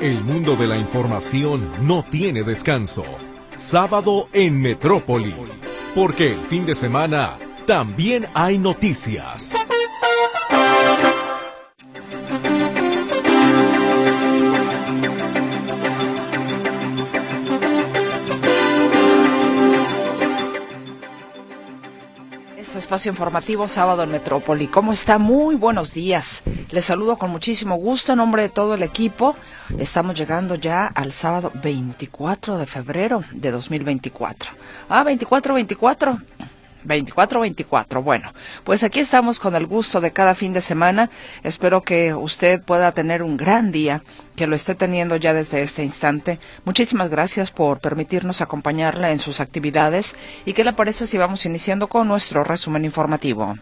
El 0.00 0.24
mundo 0.24 0.56
de 0.56 0.66
la 0.66 0.78
información 0.78 1.70
no 1.86 2.02
tiene 2.02 2.42
descanso. 2.42 3.04
Sábado 3.54 4.30
en 4.32 4.58
Metrópoli. 4.58 5.34
Porque 5.94 6.32
el 6.32 6.40
fin 6.40 6.64
de 6.64 6.74
semana 6.74 7.36
también 7.66 8.26
hay 8.32 8.56
noticias. 8.56 9.52
espacio 22.90 23.12
informativo 23.12 23.68
sábado 23.68 24.02
en 24.02 24.10
Metrópoli. 24.10 24.66
¿Cómo 24.66 24.92
está? 24.92 25.18
Muy 25.18 25.54
buenos 25.54 25.94
días. 25.94 26.42
Les 26.72 26.84
saludo 26.84 27.18
con 27.18 27.30
muchísimo 27.30 27.74
gusto 27.76 28.12
en 28.12 28.18
nombre 28.18 28.42
de 28.42 28.48
todo 28.48 28.74
el 28.74 28.84
equipo. 28.84 29.34
Estamos 29.76 30.14
llegando 30.14 30.54
ya 30.54 30.86
al 30.86 31.10
sábado 31.10 31.50
24 31.54 32.58
de 32.58 32.66
febrero 32.66 33.24
de 33.32 33.50
2024. 33.50 34.52
Ah, 34.88 35.02
24, 35.02 35.54
24. 35.54 36.18
24-24. 36.84 38.02
Bueno, 38.02 38.32
pues 38.64 38.82
aquí 38.84 39.00
estamos 39.00 39.38
con 39.38 39.54
el 39.54 39.66
gusto 39.66 40.00
de 40.00 40.12
cada 40.12 40.34
fin 40.34 40.52
de 40.52 40.60
semana. 40.60 41.10
Espero 41.42 41.82
que 41.82 42.14
usted 42.14 42.62
pueda 42.62 42.92
tener 42.92 43.22
un 43.22 43.36
gran 43.36 43.72
día, 43.72 44.02
que 44.36 44.46
lo 44.46 44.54
esté 44.54 44.74
teniendo 44.74 45.16
ya 45.16 45.34
desde 45.34 45.62
este 45.62 45.82
instante. 45.82 46.38
Muchísimas 46.64 47.10
gracias 47.10 47.50
por 47.50 47.80
permitirnos 47.80 48.40
acompañarla 48.40 49.10
en 49.10 49.18
sus 49.18 49.40
actividades 49.40 50.14
y 50.44 50.52
qué 50.52 50.64
le 50.64 50.72
parece 50.72 51.06
si 51.06 51.18
vamos 51.18 51.44
iniciando 51.44 51.88
con 51.88 52.08
nuestro 52.08 52.44
resumen 52.44 52.84
informativo. 52.84 53.56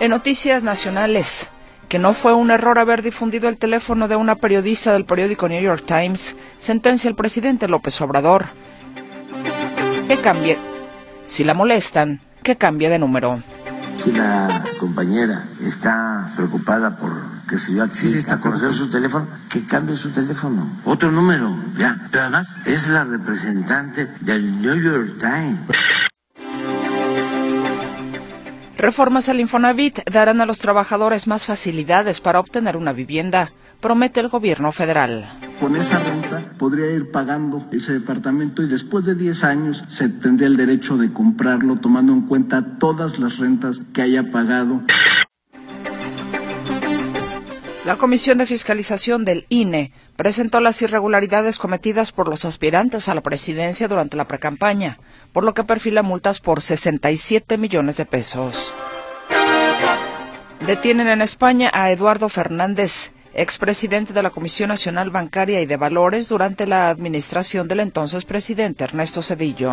En 0.00 0.10
noticias 0.10 0.62
nacionales, 0.62 1.48
que 1.88 1.98
no 1.98 2.14
fue 2.14 2.32
un 2.32 2.52
error 2.52 2.78
haber 2.78 3.02
difundido 3.02 3.48
el 3.48 3.58
teléfono 3.58 4.06
de 4.06 4.14
una 4.14 4.36
periodista 4.36 4.92
del 4.92 5.04
periódico 5.04 5.48
New 5.48 5.60
York 5.60 5.82
Times, 5.84 6.36
sentencia 6.58 7.08
el 7.08 7.16
presidente 7.16 7.66
López 7.66 8.00
Obrador. 8.00 8.46
Que 10.08 10.16
cambie, 10.18 10.56
si 11.26 11.42
la 11.42 11.54
molestan, 11.54 12.20
que 12.44 12.56
cambie 12.56 12.88
de 12.88 13.00
número. 13.00 13.42
Si 13.96 14.12
la 14.12 14.62
compañera 14.78 15.44
está 15.60 16.30
preocupada 16.36 16.96
por 16.96 17.38
que 17.48 17.58
se 17.58 17.72
dio 17.72 17.82
accidente 17.82 18.30
a 18.30 18.38
conocer 18.38 18.72
su 18.72 18.90
teléfono, 18.90 19.26
que 19.48 19.64
cambie 19.64 19.96
su 19.96 20.12
teléfono. 20.12 20.70
Otro 20.84 21.10
número, 21.10 21.58
ya. 21.76 21.96
Pero 22.12 22.22
además 22.24 22.46
es 22.66 22.88
la 22.88 23.02
representante 23.02 24.06
del 24.20 24.62
New 24.62 24.76
York 24.76 25.18
Times. 25.18 26.07
Reformas 28.78 29.28
al 29.28 29.40
Infonavit 29.40 30.08
darán 30.08 30.40
a 30.40 30.46
los 30.46 30.60
trabajadores 30.60 31.26
más 31.26 31.46
facilidades 31.46 32.20
para 32.20 32.38
obtener 32.38 32.76
una 32.76 32.92
vivienda, 32.92 33.50
promete 33.80 34.20
el 34.20 34.28
gobierno 34.28 34.70
federal. 34.70 35.26
Con 35.58 35.74
esa 35.74 35.98
renta 35.98 36.40
podría 36.56 36.92
ir 36.92 37.10
pagando 37.10 37.66
ese 37.72 37.94
departamento 37.94 38.62
y 38.62 38.68
después 38.68 39.04
de 39.04 39.16
10 39.16 39.42
años 39.42 39.82
se 39.88 40.08
tendría 40.08 40.46
el 40.46 40.56
derecho 40.56 40.96
de 40.96 41.12
comprarlo 41.12 41.80
tomando 41.80 42.12
en 42.12 42.22
cuenta 42.22 42.78
todas 42.78 43.18
las 43.18 43.38
rentas 43.38 43.82
que 43.92 44.02
haya 44.02 44.30
pagado. 44.30 44.82
La 47.88 47.96
Comisión 47.96 48.36
de 48.36 48.44
Fiscalización 48.44 49.24
del 49.24 49.46
INE 49.48 49.92
presentó 50.14 50.60
las 50.60 50.82
irregularidades 50.82 51.58
cometidas 51.58 52.12
por 52.12 52.28
los 52.28 52.44
aspirantes 52.44 53.08
a 53.08 53.14
la 53.14 53.22
presidencia 53.22 53.88
durante 53.88 54.18
la 54.18 54.28
precampaña, 54.28 54.98
por 55.32 55.42
lo 55.42 55.54
que 55.54 55.64
perfila 55.64 56.02
multas 56.02 56.38
por 56.38 56.60
67 56.60 57.56
millones 57.56 57.96
de 57.96 58.04
pesos. 58.04 58.74
Detienen 60.66 61.08
en 61.08 61.22
España 61.22 61.70
a 61.72 61.90
Eduardo 61.90 62.28
Fernández, 62.28 63.12
expresidente 63.32 64.12
de 64.12 64.22
la 64.22 64.28
Comisión 64.28 64.68
Nacional 64.68 65.08
Bancaria 65.08 65.62
y 65.62 65.64
de 65.64 65.78
Valores 65.78 66.28
durante 66.28 66.66
la 66.66 66.90
administración 66.90 67.68
del 67.68 67.80
entonces 67.80 68.26
presidente 68.26 68.84
Ernesto 68.84 69.22
Cedillo. 69.22 69.72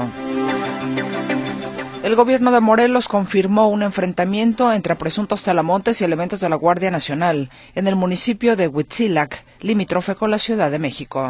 El 2.06 2.16
gobierno 2.16 2.52
de 2.52 2.60
Morelos 2.60 3.08
confirmó 3.08 3.68
un 3.68 3.82
enfrentamiento 3.82 4.72
entre 4.72 4.96
presuntos 4.96 5.42
talamontes 5.42 6.00
y 6.00 6.04
elementos 6.04 6.40
de 6.40 6.48
la 6.48 6.56
Guardia 6.56 6.92
Nacional 6.92 7.50
en 7.74 7.88
el 7.88 7.96
municipio 7.96 8.56
de 8.56 8.68
Huitzilac, 8.68 9.44
limítrofe 9.62 10.14
con 10.14 10.30
la 10.30 10.38
Ciudad 10.38 10.70
de 10.70 10.78
México. 10.78 11.28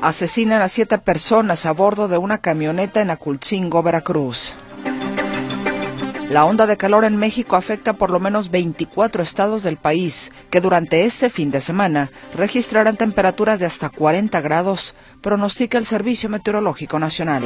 Asesinan 0.00 0.62
a 0.62 0.68
siete 0.68 0.98
personas 0.98 1.66
a 1.66 1.72
bordo 1.72 2.06
de 2.06 2.16
una 2.16 2.38
camioneta 2.38 3.00
en 3.00 3.10
Aculcingo, 3.10 3.82
Veracruz. 3.82 4.54
La 6.30 6.44
onda 6.44 6.68
de 6.68 6.76
calor 6.76 7.04
en 7.04 7.16
México 7.16 7.56
afecta 7.56 7.94
por 7.94 8.10
lo 8.10 8.20
menos 8.20 8.52
24 8.52 9.24
estados 9.24 9.64
del 9.64 9.78
país, 9.78 10.30
que 10.50 10.60
durante 10.60 11.04
este 11.04 11.28
fin 11.28 11.50
de 11.50 11.60
semana 11.60 12.12
registrarán 12.36 12.96
temperaturas 12.96 13.58
de 13.58 13.66
hasta 13.66 13.88
40 13.88 14.40
grados, 14.42 14.94
pronostica 15.22 15.76
el 15.76 15.84
Servicio 15.84 16.28
Meteorológico 16.28 17.00
Nacional. 17.00 17.42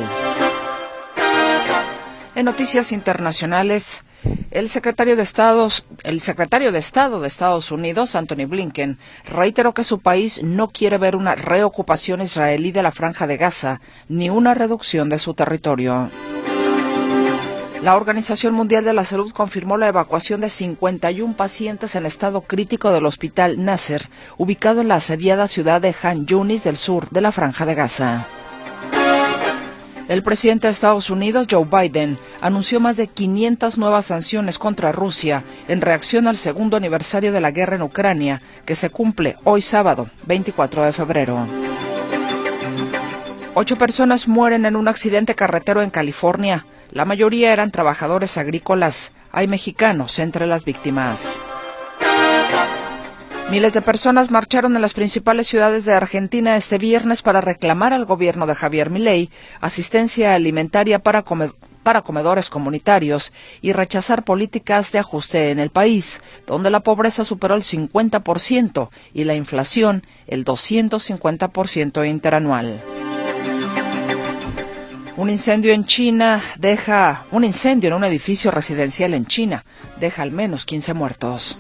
En 2.38 2.44
noticias 2.44 2.92
internacionales, 2.92 4.04
el 4.52 4.68
secretario 4.68 5.16
de 5.16 5.22
de 5.22 6.78
Estado 6.78 7.20
de 7.20 7.26
Estados 7.26 7.72
Unidos, 7.72 8.14
Anthony 8.14 8.46
Blinken, 8.46 8.96
reiteró 9.28 9.74
que 9.74 9.82
su 9.82 9.98
país 9.98 10.40
no 10.44 10.68
quiere 10.68 10.98
ver 10.98 11.16
una 11.16 11.34
reocupación 11.34 12.20
israelí 12.20 12.70
de 12.70 12.84
la 12.84 12.92
franja 12.92 13.26
de 13.26 13.38
Gaza 13.38 13.80
ni 14.08 14.30
una 14.30 14.54
reducción 14.54 15.08
de 15.08 15.18
su 15.18 15.34
territorio. 15.34 16.12
La 17.82 17.96
Organización 17.96 18.54
Mundial 18.54 18.84
de 18.84 18.92
la 18.92 19.04
Salud 19.04 19.32
confirmó 19.32 19.76
la 19.76 19.88
evacuación 19.88 20.40
de 20.40 20.48
51 20.48 21.34
pacientes 21.34 21.96
en 21.96 22.06
estado 22.06 22.42
crítico 22.42 22.92
del 22.92 23.06
hospital 23.06 23.64
Nasser, 23.64 24.10
ubicado 24.36 24.80
en 24.80 24.86
la 24.86 24.94
asediada 24.94 25.48
ciudad 25.48 25.80
de 25.80 25.92
Han 26.04 26.26
Yunis 26.26 26.62
del 26.62 26.76
sur 26.76 27.10
de 27.10 27.20
la 27.20 27.32
Franja 27.32 27.66
de 27.66 27.74
Gaza. 27.74 28.28
El 30.08 30.22
presidente 30.22 30.66
de 30.66 30.72
Estados 30.72 31.10
Unidos, 31.10 31.46
Joe 31.50 31.66
Biden, 31.70 32.16
anunció 32.40 32.80
más 32.80 32.96
de 32.96 33.08
500 33.08 33.76
nuevas 33.76 34.06
sanciones 34.06 34.58
contra 34.58 34.90
Rusia 34.90 35.44
en 35.68 35.82
reacción 35.82 36.26
al 36.26 36.38
segundo 36.38 36.78
aniversario 36.78 37.30
de 37.30 37.42
la 37.42 37.50
guerra 37.50 37.76
en 37.76 37.82
Ucrania, 37.82 38.40
que 38.64 38.74
se 38.74 38.88
cumple 38.88 39.36
hoy 39.44 39.60
sábado, 39.60 40.08
24 40.24 40.84
de 40.84 40.92
febrero. 40.94 41.46
Ocho 43.52 43.76
personas 43.76 44.28
mueren 44.28 44.64
en 44.64 44.76
un 44.76 44.88
accidente 44.88 45.34
carretero 45.34 45.82
en 45.82 45.90
California. 45.90 46.64
La 46.90 47.04
mayoría 47.04 47.52
eran 47.52 47.70
trabajadores 47.70 48.38
agrícolas. 48.38 49.12
Hay 49.30 49.46
mexicanos 49.46 50.18
entre 50.20 50.46
las 50.46 50.64
víctimas. 50.64 51.38
Miles 53.50 53.72
de 53.72 53.80
personas 53.80 54.30
marcharon 54.30 54.76
en 54.76 54.82
las 54.82 54.92
principales 54.92 55.46
ciudades 55.46 55.86
de 55.86 55.94
Argentina 55.94 56.54
este 56.54 56.76
viernes 56.76 57.22
para 57.22 57.40
reclamar 57.40 57.94
al 57.94 58.04
gobierno 58.04 58.46
de 58.46 58.54
Javier 58.54 58.90
Milei 58.90 59.30
asistencia 59.62 60.34
alimentaria 60.34 60.98
para, 60.98 61.22
comedores 61.22 62.50
comunitarios 62.50 63.32
y 63.62 63.72
rechazar 63.72 64.24
políticas 64.24 64.92
de 64.92 64.98
ajuste 64.98 65.50
en 65.50 65.60
el 65.60 65.70
país, 65.70 66.20
donde 66.46 66.68
la 66.68 66.80
pobreza 66.80 67.24
superó 67.24 67.54
el 67.54 67.62
50% 67.62 68.90
y 69.14 69.24
la 69.24 69.34
inflación 69.34 70.06
el 70.26 70.44
250% 70.44 72.06
interanual. 72.06 72.82
Un 75.16 75.30
incendio 75.30 75.72
en 75.72 75.86
China 75.86 76.42
deja 76.58 77.24
un 77.30 77.44
incendio 77.44 77.88
en 77.88 77.94
un 77.94 78.04
edificio 78.04 78.50
residencial 78.50 79.14
en 79.14 79.24
China 79.24 79.64
deja 79.98 80.20
al 80.20 80.32
menos 80.32 80.66
15 80.66 80.92
muertos. 80.92 81.56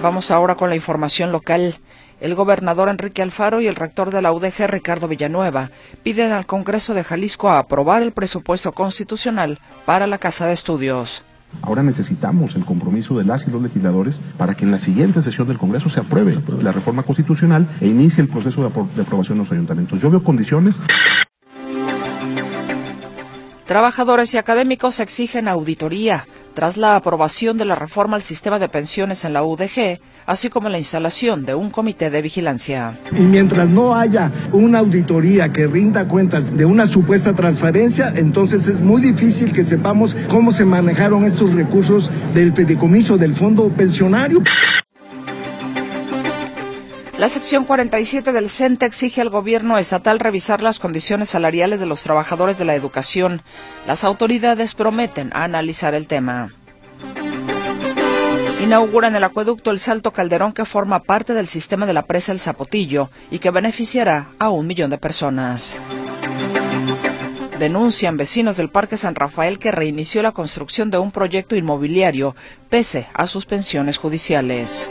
Vamos 0.00 0.30
ahora 0.30 0.54
con 0.54 0.68
la 0.68 0.76
información 0.76 1.32
local. 1.32 1.76
El 2.20 2.36
gobernador 2.36 2.88
Enrique 2.88 3.20
Alfaro 3.20 3.60
y 3.60 3.66
el 3.66 3.74
rector 3.74 4.12
de 4.12 4.22
la 4.22 4.32
UDG 4.32 4.68
Ricardo 4.68 5.08
Villanueva 5.08 5.72
piden 6.04 6.30
al 6.30 6.46
Congreso 6.46 6.94
de 6.94 7.02
Jalisco 7.02 7.48
a 7.48 7.58
aprobar 7.58 8.04
el 8.04 8.12
presupuesto 8.12 8.70
constitucional 8.72 9.58
para 9.86 10.06
la 10.06 10.18
Casa 10.18 10.46
de 10.46 10.52
Estudios. 10.52 11.24
Ahora 11.62 11.82
necesitamos 11.82 12.54
el 12.54 12.64
compromiso 12.64 13.18
de 13.18 13.24
las 13.24 13.48
y 13.48 13.50
los 13.50 13.60
legisladores 13.60 14.20
para 14.36 14.54
que 14.54 14.64
en 14.64 14.70
la 14.70 14.78
siguiente 14.78 15.20
sesión 15.20 15.48
del 15.48 15.58
Congreso 15.58 15.88
se 15.88 15.98
apruebe 15.98 16.38
la 16.62 16.70
reforma 16.70 17.02
constitucional 17.02 17.66
e 17.80 17.88
inicie 17.88 18.22
el 18.22 18.28
proceso 18.28 18.62
de, 18.62 18.68
de 18.94 19.02
aprobación 19.02 19.38
en 19.38 19.44
los 19.44 19.52
ayuntamientos. 19.52 20.00
Yo 20.00 20.10
veo 20.10 20.22
condiciones 20.22 20.80
Trabajadores 23.68 24.32
y 24.32 24.38
académicos 24.38 24.98
exigen 24.98 25.46
auditoría 25.46 26.26
tras 26.58 26.76
la 26.76 26.96
aprobación 26.96 27.56
de 27.56 27.64
la 27.64 27.76
reforma 27.76 28.16
al 28.16 28.22
sistema 28.24 28.58
de 28.58 28.68
pensiones 28.68 29.24
en 29.24 29.32
la 29.32 29.44
UDG, 29.44 30.00
así 30.26 30.50
como 30.50 30.68
la 30.68 30.78
instalación 30.78 31.46
de 31.46 31.54
un 31.54 31.70
comité 31.70 32.10
de 32.10 32.20
vigilancia. 32.20 32.98
Y 33.12 33.20
mientras 33.20 33.68
no 33.68 33.94
haya 33.94 34.32
una 34.50 34.80
auditoría 34.80 35.52
que 35.52 35.68
rinda 35.68 36.08
cuentas 36.08 36.56
de 36.56 36.64
una 36.64 36.88
supuesta 36.88 37.32
transferencia, 37.32 38.12
entonces 38.16 38.66
es 38.66 38.80
muy 38.80 39.00
difícil 39.00 39.52
que 39.52 39.62
sepamos 39.62 40.16
cómo 40.28 40.50
se 40.50 40.64
manejaron 40.64 41.22
estos 41.22 41.52
recursos 41.52 42.10
del 42.34 42.52
fideicomiso 42.52 43.16
del 43.16 43.34
fondo 43.34 43.68
pensionario. 43.68 44.42
La 47.18 47.28
sección 47.28 47.64
47 47.64 48.30
del 48.30 48.48
CENTE 48.48 48.86
exige 48.86 49.20
al 49.20 49.28
gobierno 49.28 49.76
estatal 49.76 50.20
revisar 50.20 50.62
las 50.62 50.78
condiciones 50.78 51.28
salariales 51.28 51.80
de 51.80 51.86
los 51.86 52.00
trabajadores 52.04 52.58
de 52.58 52.64
la 52.64 52.76
educación. 52.76 53.42
Las 53.88 54.04
autoridades 54.04 54.74
prometen 54.74 55.32
analizar 55.34 55.94
el 55.94 56.06
tema. 56.06 56.54
Inauguran 58.62 59.16
el 59.16 59.24
acueducto 59.24 59.72
El 59.72 59.80
Salto 59.80 60.12
Calderón 60.12 60.52
que 60.52 60.64
forma 60.64 61.02
parte 61.02 61.34
del 61.34 61.48
sistema 61.48 61.86
de 61.86 61.92
la 61.92 62.02
presa 62.02 62.30
El 62.30 62.38
Zapotillo 62.38 63.10
y 63.32 63.40
que 63.40 63.50
beneficiará 63.50 64.28
a 64.38 64.50
un 64.50 64.68
millón 64.68 64.90
de 64.90 64.98
personas. 64.98 65.76
Denuncian 67.58 68.16
vecinos 68.16 68.56
del 68.56 68.70
Parque 68.70 68.96
San 68.96 69.16
Rafael 69.16 69.58
que 69.58 69.72
reinició 69.72 70.22
la 70.22 70.30
construcción 70.30 70.88
de 70.92 70.98
un 70.98 71.10
proyecto 71.10 71.56
inmobiliario 71.56 72.36
pese 72.70 73.08
a 73.12 73.26
suspensiones 73.26 73.98
judiciales. 73.98 74.88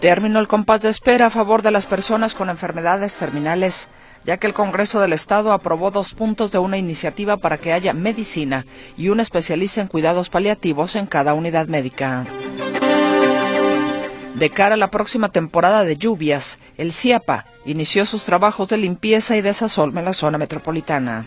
Terminó 0.00 0.38
el 0.38 0.48
compás 0.48 0.82
de 0.82 0.88
espera 0.88 1.26
a 1.26 1.30
favor 1.30 1.62
de 1.62 1.70
las 1.70 1.86
personas 1.86 2.34
con 2.34 2.48
enfermedades 2.48 3.16
terminales 3.16 3.88
ya 4.24 4.36
que 4.36 4.46
el 4.46 4.54
Congreso 4.54 5.00
del 5.00 5.12
Estado 5.12 5.52
aprobó 5.52 5.90
dos 5.90 6.14
puntos 6.14 6.52
de 6.52 6.58
una 6.58 6.78
iniciativa 6.78 7.36
para 7.36 7.58
que 7.58 7.72
haya 7.72 7.92
medicina 7.92 8.66
y 8.96 9.08
un 9.08 9.20
especialista 9.20 9.80
en 9.80 9.86
cuidados 9.86 10.28
paliativos 10.28 10.96
en 10.96 11.06
cada 11.06 11.34
unidad 11.34 11.68
médica. 11.68 12.24
De 14.34 14.50
cara 14.50 14.74
a 14.74 14.78
la 14.78 14.90
próxima 14.90 15.30
temporada 15.30 15.84
de 15.84 15.96
lluvias, 15.96 16.58
el 16.78 16.92
CIAPA 16.92 17.46
inició 17.66 18.06
sus 18.06 18.24
trabajos 18.24 18.68
de 18.68 18.78
limpieza 18.78 19.36
y 19.36 19.42
desasolve 19.42 19.98
en 19.98 20.06
la 20.06 20.12
zona 20.12 20.38
metropolitana. 20.38 21.26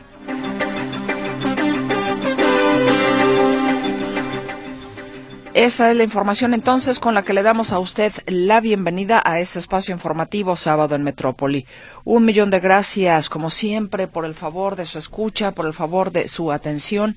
Esta 5.54 5.92
es 5.92 5.96
la 5.96 6.04
información 6.04 6.56
entonces 6.56 6.98
con 6.98 7.14
la 7.14 7.22
que 7.22 7.34
le 7.34 7.44
damos 7.44 7.74
a 7.74 7.78
usted 7.78 8.12
la 8.26 8.60
bienvenida 8.60 9.22
a 9.24 9.40
este 9.40 9.60
espacio 9.60 9.94
informativo 9.94 10.56
sábado 10.56 10.96
en 10.96 11.04
Metrópoli. 11.04 11.68
Un 12.06 12.26
millón 12.26 12.50
de 12.50 12.60
gracias, 12.60 13.30
como 13.30 13.52
siempre, 13.52 14.08
por 14.08 14.26
el 14.26 14.34
favor 14.34 14.76
de 14.76 14.88
su 14.88 14.98
escucha, 14.98 15.52
por 15.52 15.68
el 15.68 15.76
favor 15.76 16.12
de 16.12 16.28
su 16.28 16.52
atención. 16.52 17.16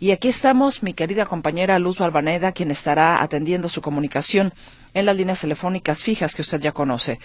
Y 0.00 0.10
aquí 0.10 0.28
estamos, 0.28 0.82
mi 0.82 0.92
querida 0.92 1.24
compañera 1.24 1.78
Luz 1.78 1.96
Balvaneda, 1.96 2.52
quien 2.52 2.70
estará 2.70 3.22
atendiendo 3.22 3.70
su 3.70 3.80
comunicación 3.80 4.52
en 4.98 5.06
las 5.06 5.16
líneas 5.16 5.40
telefónicas 5.40 6.02
fijas 6.02 6.34
que 6.34 6.42
usted 6.42 6.60
ya 6.60 6.72
conoce, 6.72 7.20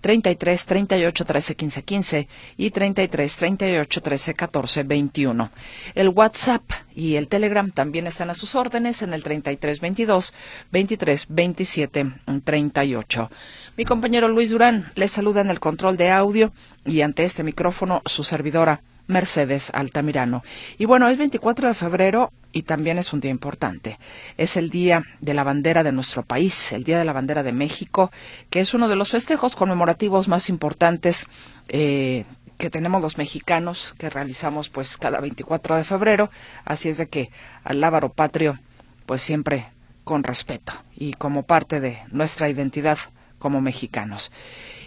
33 0.00 0.64
38 0.64 1.24
13 1.24 1.56
15 1.56 1.82
15 1.82 2.28
y 2.56 2.70
33 2.70 3.36
38 3.36 4.00
13 4.00 4.34
14 4.34 4.82
21. 4.84 5.50
El 5.94 6.08
WhatsApp 6.08 6.62
y 6.94 7.16
el 7.16 7.28
Telegram 7.28 7.70
también 7.70 8.06
están 8.06 8.30
a 8.30 8.34
sus 8.34 8.54
órdenes 8.54 9.02
en 9.02 9.12
el 9.12 9.22
33 9.22 9.80
22 9.80 10.32
23 10.72 11.26
27 11.28 12.12
38. 12.44 13.30
Mi 13.76 13.84
compañero 13.84 14.28
Luis 14.28 14.50
Durán 14.50 14.90
le 14.94 15.06
saluda 15.06 15.42
en 15.42 15.50
el 15.50 15.60
control 15.60 15.98
de 15.98 16.10
audio 16.10 16.52
y 16.86 17.02
ante 17.02 17.24
este 17.24 17.44
micrófono 17.44 18.00
su 18.06 18.24
servidora 18.24 18.80
Mercedes 19.08 19.70
Altamirano. 19.74 20.44
Y 20.78 20.84
bueno, 20.84 21.08
es 21.08 21.18
24 21.18 21.68
de 21.68 21.74
febrero 21.74 22.32
y 22.52 22.62
también 22.62 22.98
es 22.98 23.12
un 23.12 23.20
día 23.20 23.30
importante. 23.30 23.98
Es 24.36 24.56
el 24.56 24.70
Día 24.70 25.02
de 25.20 25.34
la 25.34 25.42
Bandera 25.42 25.82
de 25.82 25.92
nuestro 25.92 26.22
país, 26.22 26.72
el 26.72 26.84
Día 26.84 26.98
de 26.98 27.04
la 27.04 27.12
Bandera 27.12 27.42
de 27.42 27.52
México, 27.52 28.12
que 28.50 28.60
es 28.60 28.74
uno 28.74 28.88
de 28.88 28.96
los 28.96 29.10
festejos 29.10 29.56
conmemorativos 29.56 30.28
más 30.28 30.48
importantes 30.48 31.26
eh, 31.68 32.24
que 32.58 32.70
tenemos 32.70 33.02
los 33.02 33.18
mexicanos, 33.18 33.94
que 33.98 34.10
realizamos 34.10 34.68
pues 34.68 34.96
cada 34.96 35.20
24 35.20 35.76
de 35.76 35.84
febrero. 35.84 36.30
Así 36.64 36.88
es 36.88 36.98
de 36.98 37.08
que 37.08 37.30
al 37.64 37.80
lábaro 37.80 38.12
patrio, 38.12 38.58
pues 39.06 39.22
siempre 39.22 39.68
con 40.04 40.22
respeto 40.22 40.72
y 40.94 41.12
como 41.12 41.42
parte 41.42 41.80
de 41.80 41.98
nuestra 42.10 42.48
identidad 42.48 42.98
como 43.38 43.60
mexicanos. 43.60 44.32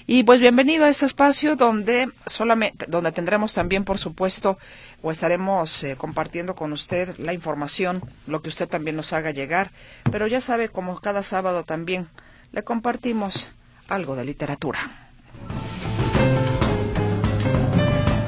Y 0.07 0.23
pues 0.23 0.39
bienvenido 0.39 0.85
a 0.85 0.89
este 0.89 1.05
espacio 1.05 1.55
donde 1.55 2.09
solamente 2.25 2.85
donde 2.87 3.11
tendremos 3.11 3.53
también 3.53 3.83
por 3.83 3.97
supuesto 3.97 4.57
o 5.01 5.11
estaremos 5.11 5.83
eh, 5.83 5.95
compartiendo 5.95 6.55
con 6.55 6.73
usted 6.73 7.17
la 7.17 7.33
información, 7.33 8.01
lo 8.27 8.41
que 8.41 8.49
usted 8.49 8.67
también 8.67 8.95
nos 8.95 9.13
haga 9.13 9.31
llegar, 9.31 9.71
pero 10.11 10.27
ya 10.27 10.41
sabe 10.41 10.69
como 10.69 10.99
cada 10.99 11.23
sábado 11.23 11.63
también 11.63 12.07
le 12.51 12.63
compartimos 12.63 13.49
algo 13.87 14.15
de 14.15 14.25
literatura. 14.25 14.79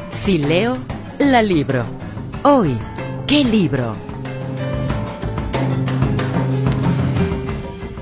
Si 0.10 0.38
leo, 0.38 0.78
la 1.20 1.42
libro. 1.42 1.86
Hoy, 2.44 2.78
¿qué 3.28 3.44
libro? 3.44 3.96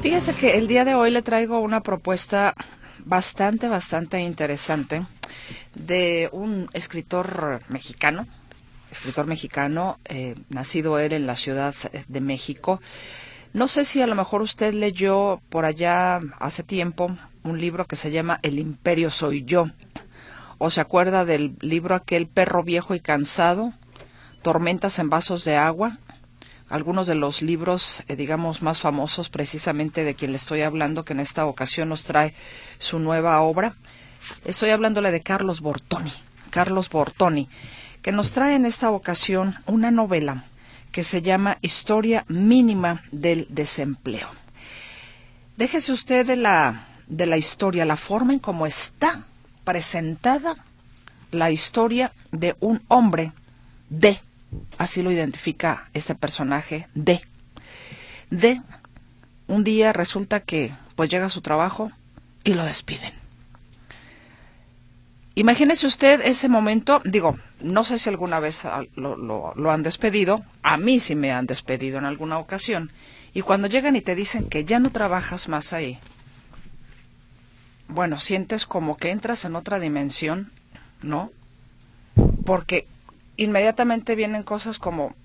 Fíjese 0.02 0.34
que 0.34 0.58
el 0.58 0.68
día 0.68 0.84
de 0.84 0.94
hoy 0.94 1.12
le 1.12 1.22
traigo 1.22 1.60
una 1.60 1.82
propuesta 1.82 2.54
bastante, 3.12 3.68
bastante 3.68 4.22
interesante 4.22 5.06
de 5.76 6.30
un 6.32 6.70
escritor 6.72 7.60
mexicano, 7.68 8.26
escritor 8.90 9.28
mexicano, 9.28 10.00
eh, 10.06 10.36
nacido 10.48 10.98
él 10.98 11.12
en 11.12 11.28
la 11.28 11.36
Ciudad 11.36 11.76
de 12.08 12.22
México. 12.22 12.82
No 13.52 13.68
sé 13.68 13.84
si 13.84 14.02
a 14.02 14.08
lo 14.08 14.16
mejor 14.16 14.42
usted 14.42 14.74
leyó 14.74 15.42
por 15.50 15.66
allá 15.66 16.22
hace 16.40 16.64
tiempo 16.64 17.18
un 17.44 17.60
libro 17.60 17.84
que 17.84 17.98
se 17.98 18.12
llama 18.12 18.40
El 18.44 18.60
Imperio 18.60 19.12
Soy 19.12 19.44
Yo, 19.44 19.66
o 20.58 20.70
se 20.70 20.80
acuerda 20.80 21.26
del 21.26 21.58
libro 21.60 21.96
aquel 21.96 22.28
Perro 22.28 22.64
Viejo 22.64 22.96
y 22.96 23.02
Cansado, 23.02 23.74
Tormentas 24.42 25.00
en 25.00 25.10
Vasos 25.10 25.44
de 25.44 25.58
Agua, 25.58 26.00
algunos 26.72 27.06
de 27.06 27.16
los 27.16 27.42
libros, 27.42 28.02
eh, 28.08 28.16
digamos, 28.16 28.62
más 28.62 28.80
famosos 28.80 29.30
precisamente 29.30 30.04
de 30.04 30.16
quien 30.16 30.32
le 30.32 30.38
estoy 30.38 30.62
hablando, 30.62 31.04
que 31.04 31.14
en 31.14 31.20
esta 31.20 31.46
ocasión 31.46 31.90
nos 31.90 32.06
trae 32.06 32.34
su 32.80 32.98
nueva 32.98 33.42
obra. 33.42 33.76
Estoy 34.46 34.70
hablándole 34.70 35.12
de 35.12 35.22
Carlos 35.22 35.60
Bortoni, 35.60 36.14
Carlos 36.50 36.90
Bortoni, 36.90 37.50
que 38.02 38.14
nos 38.14 38.32
trae 38.32 38.56
en 38.56 38.66
esta 38.66 38.90
ocasión 38.90 39.56
una 39.66 39.92
novela 39.92 40.46
que 40.92 41.04
se 41.04 41.22
llama 41.22 41.58
Historia 41.62 42.26
mínima 42.30 43.04
del 43.12 43.48
desempleo. 43.50 44.30
Déjese 45.58 45.92
usted 45.92 46.26
de 46.26 46.38
la, 46.38 46.88
de 47.08 47.26
la 47.26 47.38
historia, 47.38 47.86
la 47.86 47.98
forma 47.98 48.34
en 48.34 48.40
cómo 48.40 48.66
está 48.66 49.26
presentada 49.66 50.56
la 51.32 51.52
historia 51.52 52.14
de 52.32 52.56
un 52.62 52.82
hombre 52.88 53.34
de 53.90 54.22
así 54.78 55.02
lo 55.02 55.12
identifica 55.12 55.90
este 55.94 56.16
personaje, 56.16 56.88
de. 56.94 57.22
De, 58.30 58.62
un 59.48 59.64
día 59.64 59.92
resulta 59.92 60.40
que 60.40 60.74
pues 60.96 61.10
llega 61.10 61.26
a 61.26 61.30
su 61.30 61.42
trabajo 61.42 61.92
y 62.44 62.54
lo 62.54 62.64
despiden. 62.64 63.14
Imagínese 65.36 65.88
usted 65.88 66.22
ese 66.22 66.50
momento, 66.50 67.02
digo, 67.06 67.38
no 67.62 67.84
sé 67.84 67.98
si 67.98 68.10
alguna 68.10 68.40
vez 68.40 68.64
lo, 68.96 69.16
lo, 69.18 69.72
han 69.72 69.82
despedido, 69.82 70.44
a 70.62 70.78
mí 70.78 71.00
sí 71.00 71.16
me 71.16 71.32
han 71.32 71.46
despedido 71.46 71.98
en 71.98 72.06
alguna 72.06 72.38
ocasión, 72.38 72.92
y 73.34 73.42
cuando 73.42 73.68
llegan 73.68 73.96
y 73.96 74.02
te 74.02 74.16
dicen 74.16 74.50
que 74.50 74.66
ya 74.66 74.80
no 74.80 74.92
trabajas 74.92 75.48
más 75.48 75.72
ahí, 75.72 76.00
bueno, 77.88 78.20
sientes 78.20 78.66
como 78.66 78.98
que 78.98 79.12
entras 79.12 79.46
en 79.46 79.56
otra 79.56 79.80
dimensión, 79.80 80.52
¿no? 81.02 81.32
Porque 82.46 82.88
inmediatamente 83.38 84.16
vienen 84.16 84.44
cosas 84.44 84.80
como 84.80 85.16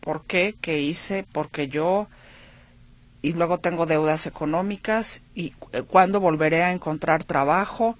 ¿por 0.00 0.24
qué? 0.24 0.56
¿Qué 0.60 0.80
hice? 0.80 1.26
Porque 1.30 1.68
yo 1.68 2.08
y 3.22 3.32
luego 3.34 3.58
tengo 3.58 3.86
deudas 3.86 4.26
económicas 4.26 5.22
y 5.34 5.52
eh, 5.72 5.82
cuándo 5.82 6.20
volveré 6.20 6.62
a 6.62 6.72
encontrar 6.72 7.24
trabajo 7.24 7.96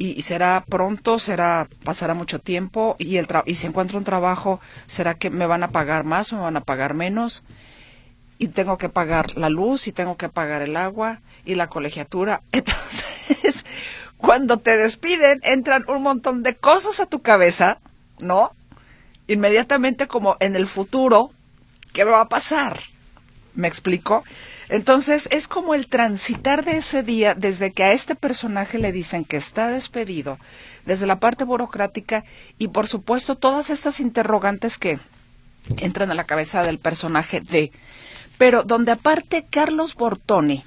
y, 0.00 0.22
será 0.22 0.64
pronto, 0.68 1.18
será 1.18 1.68
pasará 1.82 2.14
mucho 2.14 2.38
tiempo 2.38 2.94
y 3.00 3.16
el 3.16 3.26
y 3.46 3.56
si 3.56 3.66
encuentro 3.66 3.98
un 3.98 4.04
trabajo 4.04 4.60
será 4.86 5.14
que 5.14 5.28
me 5.28 5.46
van 5.46 5.64
a 5.64 5.72
pagar 5.72 6.04
más 6.04 6.32
o 6.32 6.36
me 6.36 6.42
van 6.42 6.56
a 6.56 6.62
pagar 6.62 6.94
menos 6.94 7.42
y 8.38 8.48
tengo 8.48 8.78
que 8.78 8.88
pagar 8.88 9.36
la 9.36 9.48
luz 9.48 9.88
y 9.88 9.92
tengo 9.92 10.16
que 10.16 10.28
pagar 10.28 10.62
el 10.62 10.76
agua 10.76 11.20
y 11.44 11.56
la 11.56 11.66
colegiatura. 11.66 12.42
Entonces, 12.52 13.64
cuando 14.16 14.58
te 14.58 14.76
despiden 14.76 15.40
entran 15.42 15.84
un 15.88 16.02
montón 16.02 16.44
de 16.44 16.54
cosas 16.54 17.00
a 17.00 17.06
tu 17.06 17.20
cabeza, 17.20 17.80
¿no? 18.20 18.52
Inmediatamente 19.28 20.08
como 20.08 20.36
en 20.40 20.56
el 20.56 20.66
futuro, 20.66 21.30
¿qué 21.92 22.02
va 22.04 22.22
a 22.22 22.28
pasar? 22.28 22.80
¿Me 23.54 23.68
explico? 23.68 24.24
Entonces 24.68 25.28
es 25.30 25.48
como 25.48 25.74
el 25.74 25.86
transitar 25.86 26.64
de 26.64 26.78
ese 26.78 27.02
día 27.02 27.34
desde 27.34 27.72
que 27.72 27.84
a 27.84 27.92
este 27.92 28.14
personaje 28.14 28.78
le 28.78 28.92
dicen 28.92 29.24
que 29.24 29.36
está 29.36 29.68
despedido, 29.68 30.38
desde 30.84 31.06
la 31.06 31.20
parte 31.20 31.44
burocrática 31.44 32.24
y 32.58 32.68
por 32.68 32.86
supuesto 32.86 33.36
todas 33.36 33.70
estas 33.70 34.00
interrogantes 34.00 34.78
que 34.78 34.98
entran 35.78 36.10
a 36.10 36.14
la 36.14 36.24
cabeza 36.24 36.62
del 36.62 36.78
personaje 36.78 37.40
de, 37.40 37.72
pero 38.38 38.62
donde 38.62 38.92
aparte 38.92 39.46
Carlos 39.48 39.94
Bortoni 39.94 40.64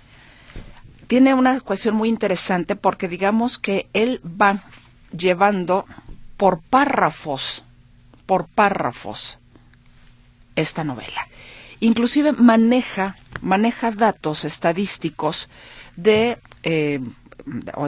tiene 1.08 1.34
una 1.34 1.60
cuestión 1.62 1.96
muy 1.96 2.10
interesante 2.10 2.76
porque 2.76 3.08
digamos 3.08 3.58
que 3.58 3.88
él 3.94 4.22
va 4.26 4.64
llevando 5.16 5.86
por 6.38 6.62
párrafos 6.62 7.64
por 8.32 8.48
párrafos 8.48 9.40
esta 10.56 10.86
novela. 10.86 11.28
Inclusive 11.82 12.32
maneja, 12.32 13.18
maneja 13.42 13.92
datos 13.92 14.46
estadísticos 14.46 15.50
de, 15.98 16.38
eh, 16.64 17.02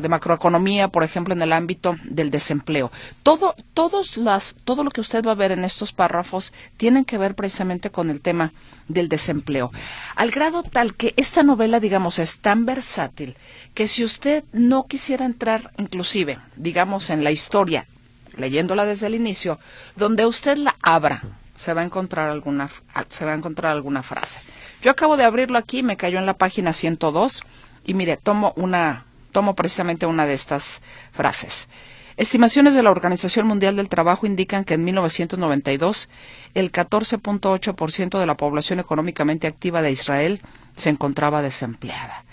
de 0.02 0.10
macroeconomía, 0.10 0.90
por 0.90 1.06
ejemplo, 1.06 1.34
en 1.34 1.42
el 1.42 1.54
ámbito 1.54 1.96
del 2.04 2.30
desempleo. 2.30 2.92
Todo, 3.24 3.56
todos 3.74 4.18
las, 4.18 4.56
todo 4.66 4.84
lo 4.84 4.92
que 4.92 5.00
usted 5.00 5.26
va 5.26 5.32
a 5.32 5.36
ver 5.36 5.54
en 5.54 5.64
estos 5.64 5.94
párrafos 5.94 6.52
tienen 6.76 7.06
que 7.06 7.18
ver 7.18 7.36
precisamente 7.36 7.90
con 7.90 8.10
el 8.10 8.20
tema 8.20 8.52
del 8.90 9.08
desempleo. 9.08 9.72
Al 10.18 10.30
grado 10.30 10.64
tal 10.64 10.94
que 10.94 11.14
esta 11.16 11.44
novela, 11.44 11.80
digamos, 11.80 12.20
es 12.20 12.40
tan 12.40 12.66
versátil 12.66 13.38
que 13.74 13.88
si 13.88 14.04
usted 14.04 14.44
no 14.52 14.88
quisiera 14.88 15.24
entrar, 15.24 15.72
inclusive, 15.78 16.38
digamos, 16.58 17.12
en 17.12 17.24
la 17.24 17.32
historia, 17.32 17.88
leyéndola 18.38 18.86
desde 18.86 19.08
el 19.08 19.16
inicio, 19.16 19.60
donde 19.96 20.26
usted 20.26 20.58
la 20.58 20.76
abra, 20.82 21.22
se 21.56 21.74
va 21.74 21.82
a 21.82 21.86
encontrar 21.86 22.30
alguna, 22.30 22.70
se 23.10 23.26
va 23.26 23.34
a 23.34 23.36
encontrar 23.36 23.72
alguna 23.72 24.04
frase. 24.04 24.42
Yo 24.82 24.92
acabo 24.92 25.18
de 25.18 25.24
abrirlo 25.24 25.58
aquí, 25.58 25.84
me 25.84 25.98
cayó 25.98 26.20
en 26.20 26.26
la 26.26 26.38
página 26.38 26.74
102 26.74 27.44
y 27.86 27.94
mire, 27.94 28.18
tomo 28.18 28.54
una, 28.56 29.06
tomo 29.32 29.56
precisamente 29.56 30.06
una 30.06 30.26
de 30.26 30.34
estas 30.34 30.82
frases. 31.12 31.68
Estimaciones 32.16 32.76
de 32.76 32.84
la 32.84 32.92
Organización 32.92 33.48
Mundial 33.48 33.76
del 33.76 33.90
Trabajo 33.90 34.28
indican 34.28 34.66
que 34.66 34.76
en 34.76 34.84
1992 34.84 36.10
el 36.54 36.72
14.8% 36.72 38.20
de 38.20 38.26
la 38.26 38.38
población 38.38 38.80
económicamente 38.80 39.48
activa 39.48 39.82
de 39.82 39.92
Israel 39.92 40.42
se 40.76 40.90
encontraba 40.90 41.42
desempleada. 41.42 42.26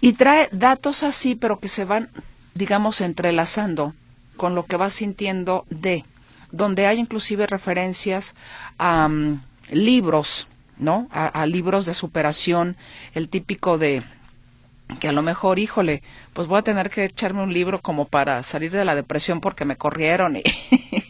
Y 0.00 0.14
trae 0.14 0.48
datos 0.50 1.02
así, 1.04 1.34
pero 1.36 1.60
que 1.60 1.68
se 1.68 1.84
van, 1.84 2.10
digamos, 2.54 3.00
entrelazando 3.00 3.94
con 4.38 4.54
lo 4.54 4.64
que 4.64 4.78
va 4.78 4.88
sintiendo 4.88 5.66
de, 5.68 6.06
donde 6.50 6.86
hay 6.86 6.98
inclusive 6.98 7.46
referencias 7.46 8.34
a 8.78 9.06
mm, 9.08 9.42
libros, 9.72 10.48
¿no? 10.78 11.08
a 11.12 11.44
libros 11.44 11.84
de 11.84 11.92
superación, 11.92 12.76
el 13.14 13.28
típico 13.28 13.76
de 13.76 14.02
que 14.96 15.08
a 15.08 15.12
lo 15.12 15.22
mejor, 15.22 15.58
híjole, 15.58 16.02
pues 16.32 16.48
voy 16.48 16.58
a 16.58 16.62
tener 16.62 16.90
que 16.90 17.04
echarme 17.04 17.42
un 17.42 17.52
libro 17.52 17.80
como 17.80 18.06
para 18.06 18.42
salir 18.42 18.72
de 18.72 18.84
la 18.84 18.94
depresión 18.94 19.40
porque 19.40 19.64
me 19.64 19.76
corrieron 19.76 20.36
y 20.36 20.42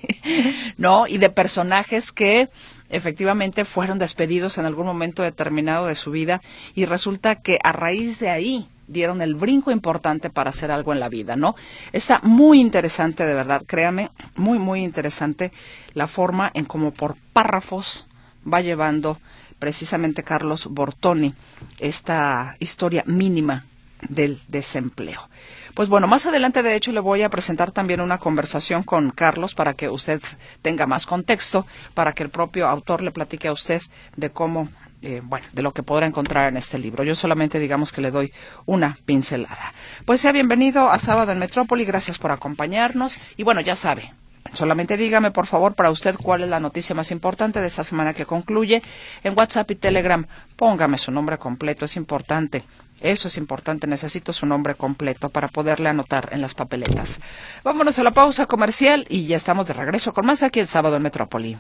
no, 0.76 1.06
y 1.06 1.18
de 1.18 1.30
personajes 1.30 2.12
que 2.12 2.48
efectivamente 2.90 3.64
fueron 3.64 3.98
despedidos 3.98 4.58
en 4.58 4.66
algún 4.66 4.86
momento 4.86 5.22
determinado 5.22 5.86
de 5.86 5.94
su 5.94 6.10
vida 6.10 6.42
y 6.74 6.86
resulta 6.86 7.36
que 7.36 7.58
a 7.62 7.72
raíz 7.72 8.18
de 8.18 8.30
ahí 8.30 8.68
dieron 8.88 9.22
el 9.22 9.34
brinco 9.34 9.70
importante 9.70 10.30
para 10.30 10.50
hacer 10.50 10.70
algo 10.70 10.92
en 10.92 11.00
la 11.00 11.08
vida, 11.08 11.36
¿no? 11.36 11.54
Está 11.92 12.20
muy 12.22 12.60
interesante, 12.60 13.24
de 13.24 13.34
verdad, 13.34 13.62
créame, 13.66 14.10
muy, 14.34 14.58
muy 14.58 14.82
interesante 14.82 15.52
la 15.94 16.06
forma 16.06 16.50
en 16.54 16.64
cómo 16.64 16.90
por 16.90 17.16
párrafos 17.32 18.06
va 18.50 18.60
llevando 18.60 19.20
precisamente 19.58 20.22
Carlos 20.22 20.66
Bortoni 20.70 21.34
esta 21.78 22.56
historia 22.58 23.04
mínima 23.06 23.64
del 24.08 24.40
desempleo. 24.48 25.28
Pues 25.74 25.88
bueno, 25.88 26.06
más 26.06 26.26
adelante 26.26 26.62
de 26.62 26.74
hecho 26.74 26.92
le 26.92 27.00
voy 27.00 27.22
a 27.22 27.30
presentar 27.30 27.70
también 27.70 28.00
una 28.00 28.18
conversación 28.18 28.82
con 28.82 29.10
Carlos 29.10 29.54
para 29.54 29.74
que 29.74 29.88
usted 29.88 30.20
tenga 30.62 30.86
más 30.86 31.06
contexto, 31.06 31.66
para 31.94 32.12
que 32.12 32.22
el 32.22 32.30
propio 32.30 32.66
autor 32.66 33.02
le 33.02 33.10
platique 33.10 33.48
a 33.48 33.52
usted 33.52 33.82
de 34.16 34.30
cómo, 34.30 34.68
eh, 35.02 35.20
bueno, 35.22 35.46
de 35.52 35.62
lo 35.62 35.72
que 35.72 35.82
podrá 35.82 36.06
encontrar 36.06 36.48
en 36.48 36.56
este 36.56 36.78
libro. 36.78 37.04
Yo 37.04 37.14
solamente 37.14 37.58
digamos 37.58 37.92
que 37.92 38.00
le 38.00 38.10
doy 38.10 38.32
una 38.66 38.98
pincelada. 39.04 39.72
Pues 40.04 40.20
sea 40.20 40.32
bienvenido 40.32 40.90
a 40.90 40.98
Sábado 40.98 41.32
en 41.32 41.38
Metrópoli, 41.38 41.84
gracias 41.84 42.18
por 42.18 42.30
acompañarnos 42.30 43.18
y 43.36 43.42
bueno, 43.42 43.60
ya 43.60 43.76
sabe, 43.76 44.12
Solamente 44.52 44.96
dígame, 44.96 45.30
por 45.30 45.46
favor, 45.46 45.74
para 45.74 45.90
usted 45.90 46.16
cuál 46.16 46.42
es 46.42 46.48
la 46.48 46.60
noticia 46.60 46.94
más 46.94 47.10
importante 47.10 47.60
de 47.60 47.66
esta 47.66 47.84
semana 47.84 48.14
que 48.14 48.26
concluye. 48.26 48.82
En 49.22 49.36
WhatsApp 49.36 49.70
y 49.70 49.74
Telegram, 49.74 50.26
póngame 50.56 50.98
su 50.98 51.10
nombre 51.10 51.38
completo, 51.38 51.84
es 51.84 51.96
importante. 51.96 52.64
Eso 53.00 53.28
es 53.28 53.36
importante, 53.36 53.86
necesito 53.86 54.32
su 54.32 54.46
nombre 54.46 54.74
completo 54.74 55.28
para 55.28 55.48
poderle 55.48 55.88
anotar 55.88 56.30
en 56.32 56.40
las 56.40 56.54
papeletas. 56.54 57.20
Vámonos 57.62 57.98
a 57.98 58.02
la 58.02 58.10
pausa 58.10 58.46
comercial 58.46 59.06
y 59.08 59.26
ya 59.26 59.36
estamos 59.36 59.68
de 59.68 59.74
regreso 59.74 60.12
con 60.12 60.26
más 60.26 60.42
aquí 60.42 60.58
el 60.60 60.66
sábado 60.66 60.96
en 60.96 61.02
Metrópoli. 61.02 61.58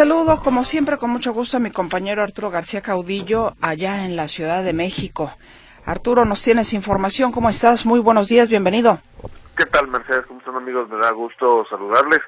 Saludo, 0.00 0.40
como 0.42 0.64
siempre, 0.64 0.96
con 0.96 1.10
mucho 1.10 1.34
gusto 1.34 1.58
a 1.58 1.60
mi 1.60 1.70
compañero 1.70 2.22
Arturo 2.22 2.50
García 2.50 2.80
Caudillo, 2.80 3.52
allá 3.60 4.06
en 4.06 4.16
la 4.16 4.28
Ciudad 4.28 4.64
de 4.64 4.72
México. 4.72 5.30
Arturo, 5.84 6.24
nos 6.24 6.42
tienes 6.42 6.72
información. 6.72 7.32
¿Cómo 7.32 7.50
estás? 7.50 7.84
Muy 7.84 8.00
buenos 8.00 8.26
días, 8.26 8.48
bienvenido. 8.48 8.98
¿Qué 9.58 9.66
tal, 9.66 9.88
Mercedes? 9.88 10.24
¿Cómo 10.24 10.40
están, 10.40 10.56
amigos? 10.56 10.88
Me 10.88 10.96
da 10.96 11.10
gusto 11.10 11.66
saludarles. 11.68 12.20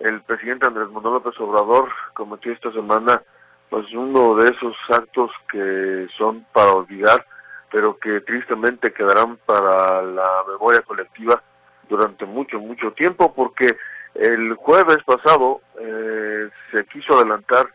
El 0.00 0.20
presidente 0.22 0.66
Andrés 0.66 0.90
Manuel 0.90 1.22
López 1.22 1.38
Obrador 1.38 1.88
cometió 2.14 2.52
esta 2.52 2.72
semana 2.72 3.22
pues 3.68 3.86
uno 3.94 4.34
de 4.34 4.50
esos 4.50 4.74
actos 4.88 5.30
que 5.52 6.08
son 6.18 6.44
para 6.52 6.72
olvidar, 6.72 7.24
pero 7.70 7.96
que 7.96 8.22
tristemente 8.22 8.92
quedarán 8.92 9.38
para 9.46 10.02
la 10.02 10.28
memoria 10.48 10.80
colectiva 10.80 11.40
durante 11.88 12.26
mucho, 12.26 12.58
mucho 12.58 12.90
tiempo, 12.90 13.32
porque 13.32 13.76
el 14.14 14.54
jueves 14.54 14.98
pasado 15.04 15.60
eh, 15.80 16.48
se 16.70 16.84
quiso 16.86 17.16
adelantar 17.16 17.66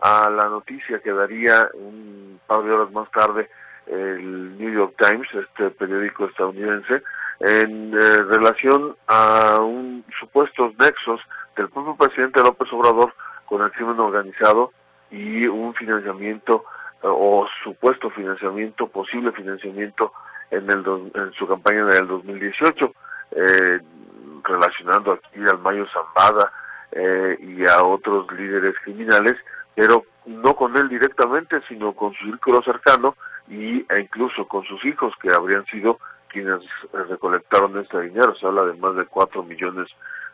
a 0.00 0.28
la 0.28 0.48
noticia 0.48 0.98
que 1.00 1.12
daría 1.12 1.68
un 1.74 2.40
par 2.46 2.62
de 2.62 2.72
horas 2.72 2.92
más 2.92 3.10
tarde 3.10 3.48
el 3.86 4.56
New 4.58 4.72
York 4.72 4.94
Times, 4.98 5.28
este 5.34 5.70
periódico 5.70 6.26
estadounidense, 6.26 7.02
en 7.40 7.92
eh, 7.92 8.22
relación 8.30 8.96
a 9.06 9.58
un 9.60 10.04
supuestos 10.18 10.72
nexos 10.78 11.20
del 11.56 11.68
propio 11.68 11.96
presidente 11.96 12.42
López 12.42 12.72
Obrador 12.72 13.12
con 13.46 13.62
el 13.62 13.70
crimen 13.72 13.98
organizado 14.00 14.72
y 15.10 15.46
un 15.46 15.74
financiamiento 15.74 16.64
eh, 17.02 17.06
o 17.06 17.46
supuesto 17.62 18.10
financiamiento, 18.10 18.88
posible 18.88 19.32
financiamiento 19.32 20.12
en, 20.50 20.70
el 20.70 21.12
en 21.14 21.32
su 21.32 21.46
campaña 21.46 21.84
del 21.84 22.06
2018. 22.06 22.92
Eh, 23.32 23.80
relacionando 24.44 25.12
aquí 25.12 25.40
al 25.50 25.58
Mayo 25.58 25.86
Zambada 25.92 26.52
eh, 26.92 27.36
y 27.40 27.66
a 27.66 27.82
otros 27.82 28.30
líderes 28.32 28.74
criminales, 28.84 29.34
pero 29.74 30.04
no 30.26 30.54
con 30.54 30.76
él 30.76 30.88
directamente, 30.88 31.60
sino 31.68 31.92
con 31.92 32.12
su 32.14 32.24
círculo 32.24 32.62
cercano 32.62 33.16
y, 33.48 33.84
e 33.92 34.00
incluso 34.00 34.46
con 34.46 34.64
sus 34.64 34.84
hijos, 34.84 35.12
que 35.20 35.32
habrían 35.32 35.64
sido 35.66 35.98
quienes 36.28 36.60
recolectaron 36.92 37.78
este 37.78 38.00
dinero. 38.02 38.34
Se 38.36 38.46
habla 38.46 38.64
de 38.64 38.74
más 38.74 38.96
de 38.96 39.06
4 39.06 39.42
millones 39.42 39.88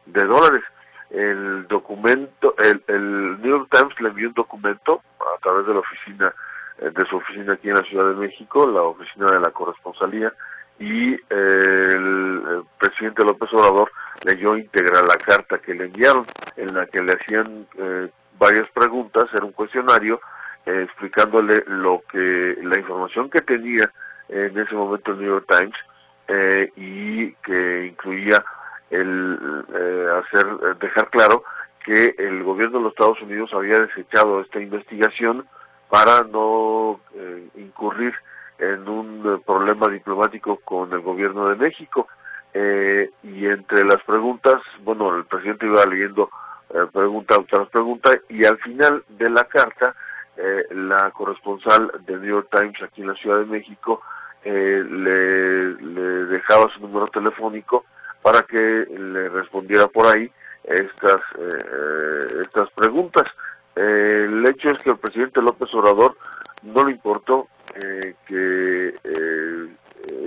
de 0.06 0.24
dólares. 0.24 0.62
El 1.10 1.66
documento, 1.68 2.54
el, 2.58 2.82
el 2.86 3.40
New 3.40 3.58
York 3.58 3.68
Times 3.70 4.00
le 4.00 4.08
envió 4.08 4.28
un 4.28 4.34
documento 4.34 5.02
a 5.20 5.40
través 5.42 5.66
de 5.66 5.74
la 5.74 5.80
oficina, 5.80 6.34
eh, 6.78 6.90
de 6.90 7.04
su 7.06 7.16
oficina 7.16 7.54
aquí 7.54 7.68
en 7.68 7.76
la 7.76 7.82
Ciudad 7.82 8.08
de 8.08 8.14
México, 8.14 8.66
la 8.66 8.82
oficina 8.82 9.26
de 9.26 9.40
la 9.40 9.50
corresponsalía, 9.50 10.32
y 10.80 11.12
el, 11.28 12.64
presidente 12.78 13.22
López 13.22 13.52
Obrador 13.52 13.92
leyó 14.24 14.56
íntegra 14.56 15.02
la 15.02 15.16
carta 15.16 15.58
que 15.58 15.74
le 15.74 15.84
enviaron, 15.84 16.26
en 16.56 16.74
la 16.74 16.86
que 16.86 17.02
le 17.02 17.12
hacían 17.12 17.66
eh, 17.78 18.08
varias 18.38 18.68
preguntas, 18.70 19.24
era 19.34 19.44
un 19.44 19.52
cuestionario, 19.52 20.20
eh, 20.64 20.84
explicándole 20.84 21.62
lo 21.66 22.02
que, 22.10 22.56
la 22.62 22.78
información 22.78 23.28
que 23.28 23.42
tenía 23.42 23.92
en 24.30 24.58
ese 24.58 24.74
momento 24.74 25.12
el 25.12 25.18
New 25.18 25.28
York 25.28 25.46
Times, 25.48 25.76
eh, 26.28 26.72
y 26.76 27.32
que 27.44 27.86
incluía 27.86 28.42
el 28.90 29.38
hacer, 30.24 30.46
dejar 30.80 31.10
claro 31.10 31.44
que 31.84 32.14
el 32.18 32.42
gobierno 32.42 32.78
de 32.78 32.84
los 32.84 32.92
Estados 32.92 33.20
Unidos 33.20 33.50
había 33.52 33.80
desechado 33.80 34.40
esta 34.40 34.60
investigación 34.60 35.46
para 35.90 36.22
no 36.22 37.00
incurrir 37.56 38.14
en 38.60 38.88
un 38.88 39.22
eh, 39.26 39.42
problema 39.44 39.88
diplomático 39.88 40.56
con 40.64 40.92
el 40.92 41.00
gobierno 41.00 41.48
de 41.48 41.56
México. 41.56 42.06
Eh, 42.52 43.10
y 43.22 43.46
entre 43.46 43.84
las 43.84 44.02
preguntas, 44.02 44.60
bueno, 44.82 45.16
el 45.16 45.24
presidente 45.24 45.66
iba 45.66 45.86
leyendo 45.86 46.30
eh, 46.70 46.86
pregunta 46.92 47.36
tras 47.48 47.68
pregunta 47.68 48.10
y 48.28 48.44
al 48.44 48.58
final 48.58 49.04
de 49.08 49.30
la 49.30 49.44
carta, 49.44 49.94
eh, 50.36 50.66
la 50.70 51.10
corresponsal 51.12 51.92
de 52.06 52.16
New 52.16 52.28
York 52.28 52.48
Times 52.50 52.82
aquí 52.82 53.02
en 53.02 53.08
la 53.08 53.14
Ciudad 53.14 53.38
de 53.38 53.46
México 53.46 54.02
le, 54.42 54.84
le, 54.84 56.02
dejaba 56.26 56.72
su 56.72 56.80
número 56.80 57.06
telefónico 57.08 57.84
para 58.22 58.42
que 58.42 58.56
le 58.56 59.28
respondiera 59.28 59.86
por 59.86 60.06
ahí 60.06 60.32
estas, 60.64 61.20
estas 62.42 62.70
preguntas. 62.70 63.28
el 63.76 64.42
hecho 64.46 64.68
es 64.68 64.78
que 64.82 64.90
el 64.90 64.96
presidente 64.96 65.42
López 65.42 65.68
Obrador 65.74 66.16
no 66.62 66.86
le 66.86 66.92
importó 66.92 67.48
eh, 67.74 68.14
que 68.26 68.94
eh, 69.04 69.68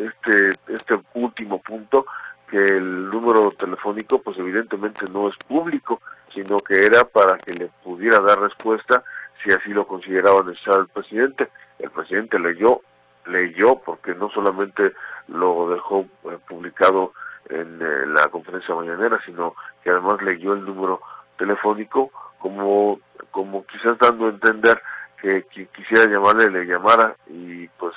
este 0.07 0.51
este 0.67 0.99
último 1.13 1.61
punto 1.61 2.05
que 2.49 2.57
el 2.57 3.09
número 3.09 3.51
telefónico 3.51 4.21
pues 4.21 4.37
evidentemente 4.37 5.05
no 5.11 5.29
es 5.29 5.35
público 5.47 6.01
sino 6.33 6.57
que 6.57 6.85
era 6.85 7.03
para 7.03 7.37
que 7.37 7.53
le 7.53 7.69
pudiera 7.83 8.19
dar 8.19 8.39
respuesta 8.39 9.03
si 9.43 9.51
así 9.51 9.69
lo 9.69 9.85
consideraba 9.85 10.41
necesario 10.43 10.81
el 10.81 10.87
presidente. 10.87 11.49
El 11.79 11.91
presidente 11.91 12.39
leyó 12.39 12.81
leyó, 13.25 13.75
porque 13.75 14.13
no 14.15 14.29
solamente 14.29 14.93
lo 15.27 15.69
dejó 15.69 16.05
eh, 16.25 16.37
publicado 16.47 17.13
en 17.49 17.79
eh, 17.81 18.05
la 18.07 18.27
conferencia 18.29 18.75
mañanera, 18.75 19.19
sino 19.25 19.55
que 19.83 19.89
además 19.89 20.21
leyó 20.21 20.53
el 20.53 20.65
número 20.65 21.01
telefónico 21.37 22.11
como, 22.39 22.99
como 23.31 23.65
quizás 23.65 23.97
dando 23.99 24.27
a 24.27 24.29
entender 24.29 24.81
que 25.23 25.43
quien 25.43 25.67
quisiera 25.67 26.05
llamarle 26.05 26.51
le 26.51 26.65
llamara 26.65 27.15
y 27.27 27.65
pues 27.79 27.93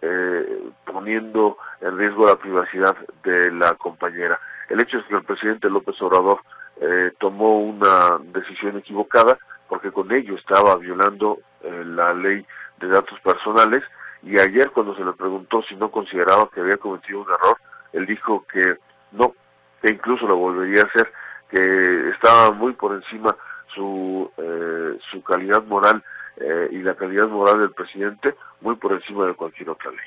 eh, 0.00 0.70
poniendo 0.84 1.58
en 1.80 1.98
riesgo 1.98 2.28
la 2.28 2.36
privacidad 2.36 2.96
de 3.24 3.50
la 3.50 3.74
compañera. 3.74 4.38
El 4.68 4.80
hecho 4.80 4.98
es 4.98 5.04
que 5.06 5.16
el 5.16 5.24
presidente 5.24 5.68
López 5.68 6.00
Obrador 6.00 6.40
eh, 6.80 7.10
tomó 7.18 7.58
una 7.58 8.18
decisión 8.32 8.78
equivocada 8.78 9.36
porque 9.68 9.90
con 9.90 10.12
ello 10.12 10.36
estaba 10.36 10.76
violando 10.76 11.38
eh, 11.64 11.82
la 11.84 12.14
ley 12.14 12.46
de 12.78 12.86
datos 12.86 13.18
personales 13.20 13.82
y 14.22 14.38
ayer 14.38 14.70
cuando 14.70 14.94
se 14.94 15.04
le 15.04 15.12
preguntó 15.14 15.62
si 15.62 15.74
no 15.74 15.90
consideraba 15.90 16.48
que 16.48 16.60
había 16.60 16.76
cometido 16.76 17.22
un 17.22 17.26
error, 17.26 17.56
él 17.92 18.06
dijo 18.06 18.44
que 18.52 18.76
no, 19.10 19.34
que 19.82 19.90
incluso 19.90 20.28
lo 20.28 20.36
volvería 20.36 20.82
a 20.82 20.86
hacer, 20.86 21.12
que 21.50 22.10
estaba 22.10 22.52
muy 22.52 22.72
por 22.74 22.94
encima 22.94 23.34
su, 23.74 24.30
eh, 24.36 24.96
su 25.10 25.20
calidad 25.24 25.64
moral 25.64 26.04
eh, 26.40 26.68
y 26.72 26.78
la 26.78 26.94
calidad 26.94 27.28
moral 27.28 27.60
del 27.60 27.72
presidente, 27.72 28.34
muy 28.60 28.76
por 28.76 28.92
encima 28.92 29.26
de 29.26 29.34
cualquier 29.34 29.70
otra 29.70 29.90
ley. 29.90 30.00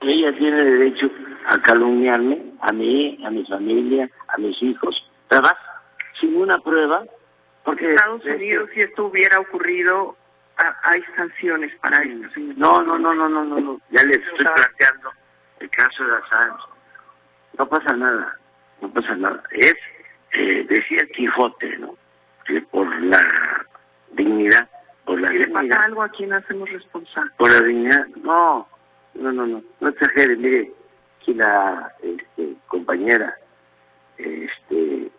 Ella 0.00 0.36
tiene 0.36 0.62
derecho 0.62 1.10
a 1.46 1.60
calumniarme, 1.60 2.52
a 2.60 2.72
mí, 2.72 3.18
a 3.24 3.30
mi 3.30 3.44
familia, 3.46 4.08
a 4.28 4.38
mis 4.38 4.60
hijos, 4.62 5.10
¿verdad? 5.28 5.56
Sin 6.20 6.36
una 6.36 6.58
prueba, 6.58 7.04
porque... 7.64 7.94
Estados 7.94 8.24
Unidos, 8.24 8.70
si 8.74 8.80
esto 8.80 9.06
hubiera 9.06 9.40
ocurrido, 9.40 10.16
hay 10.82 11.02
sanciones 11.16 11.74
para 11.80 12.02
esto. 12.02 12.40
No, 12.56 12.82
no, 12.82 12.98
no, 12.98 13.14
no, 13.14 13.28
no, 13.28 13.44
no, 13.44 13.60
no. 13.60 13.80
Ya 13.90 14.02
les 14.04 14.18
estoy 14.18 14.46
planteando 14.46 15.10
el 15.60 15.70
caso 15.70 16.04
de 16.04 16.16
Assange. 16.16 16.64
No 17.58 17.68
pasa 17.68 17.96
nada, 17.96 18.36
no 18.80 18.92
pasa 18.92 19.14
nada. 19.16 19.42
Es, 19.50 19.74
eh, 20.32 20.64
decía 20.68 21.06
Quijote, 21.14 21.78
¿no? 21.78 21.96
Que 22.46 22.60
por 22.62 22.88
la 23.02 23.20
dignidad, 24.12 24.68
por 25.08 25.20
la 25.22 25.30
dignidad. 25.30 25.84
algo 25.84 26.02
a 26.02 26.08
quien 26.10 26.34
hacemos 26.34 26.70
responsable. 26.70 27.30
Por 27.38 27.50
la 27.50 27.66
dignidad, 27.66 28.06
no, 28.22 28.68
no, 29.14 29.32
no, 29.32 29.46
no, 29.46 29.64
no 29.80 29.88
exagere, 29.88 30.36
mire, 30.36 30.70
que 31.24 31.34
la 31.34 31.90
este, 32.02 32.54
compañera 32.66 33.34
este, 34.18 35.10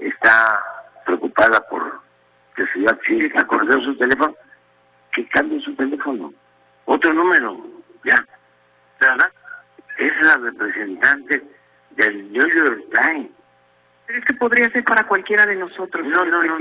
está 0.00 0.60
preocupada 1.04 1.60
por 1.68 2.00
que 2.56 2.66
se 2.66 2.80
va 2.80 2.90
a 2.90 3.40
acordar 3.40 3.80
su 3.84 3.96
teléfono, 3.96 4.34
que 5.12 5.28
cambie 5.28 5.60
su 5.60 5.74
teléfono. 5.76 6.34
Otro 6.86 7.12
número, 7.12 7.64
ya. 8.04 8.26
¿Verdad? 8.98 9.30
Es 9.98 10.12
la 10.26 10.36
representante 10.38 11.42
del 11.90 12.32
New 12.32 12.48
York 12.48 12.82
Times. 12.90 13.30
Pero 14.06 14.18
es 14.20 14.24
que 14.24 14.34
podría 14.34 14.70
ser 14.70 14.84
para 14.84 15.04
cualquiera 15.06 15.44
de 15.46 15.56
nosotros. 15.56 16.06
No, 16.06 16.24
no, 16.24 16.42
no, 16.42 16.58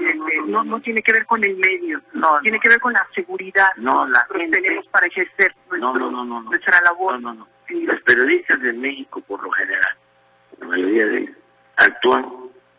no, 0.48 0.64
no, 0.64 0.82
tiene 0.82 1.02
que 1.04 1.14
ver 1.14 1.26
con 1.26 1.44
el 1.44 1.56
medio. 1.58 2.02
No, 2.14 2.40
tiene 2.42 2.60
que 2.60 2.70
ver 2.70 2.80
con 2.80 2.94
la 2.94 3.08
seguridad. 3.14 3.68
No, 3.78 4.08
la 4.08 4.26
que 4.34 4.48
tenemos 4.48 4.88
para 4.88 5.06
ejercer 5.08 5.54
No, 5.70 5.78
nuestro- 5.78 6.00
no, 6.00 6.12
no, 6.12 6.26
no, 6.26 6.42
no. 6.42 6.50
nuestra 6.50 6.82
labor. 6.82 7.22
No, 7.22 7.34
no, 7.34 7.46
no. 7.46 7.48
Los 7.70 8.02
periodistas 8.02 8.60
de 8.62 8.74
México, 8.74 9.22
por 9.22 9.44
lo 9.44 9.50
general, 9.52 9.98
la 10.60 10.68
mayoría 10.68 11.06
de 11.08 11.18
ellos, 11.20 11.36
actúan 11.78 12.26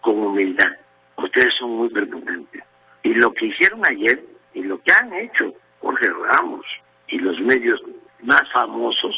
con 0.00 0.18
humildad. 0.18 0.72
Ustedes 1.16 1.54
son 1.58 1.70
muy 1.70 1.88
prepotentes. 1.90 2.62
Y 3.02 3.14
lo 3.14 3.32
que 3.32 3.46
hicieron 3.46 3.84
ayer, 3.86 4.24
y 4.54 4.62
lo 4.62 4.80
que 4.82 4.92
han 4.92 5.12
hecho 5.12 5.52
Jorge 5.80 6.08
Ramos 6.10 6.64
y 7.08 7.18
los 7.18 7.38
medios 7.40 7.80
más 8.22 8.42
famosos, 8.52 9.14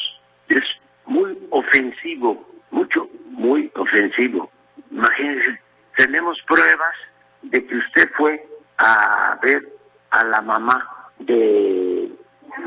es 0.49 0.63
muy 1.07 1.39
ofensivo, 1.51 2.47
mucho, 2.71 3.09
muy 3.27 3.71
ofensivo. 3.75 4.51
Imagínense, 4.91 5.61
tenemos 5.97 6.41
pruebas 6.47 6.95
de 7.43 7.67
que 7.67 7.77
usted 7.77 8.11
fue 8.17 8.47
a 8.79 9.39
ver 9.43 9.63
a 10.11 10.25
la 10.25 10.41
mamá 10.41 11.11
de 11.19 12.11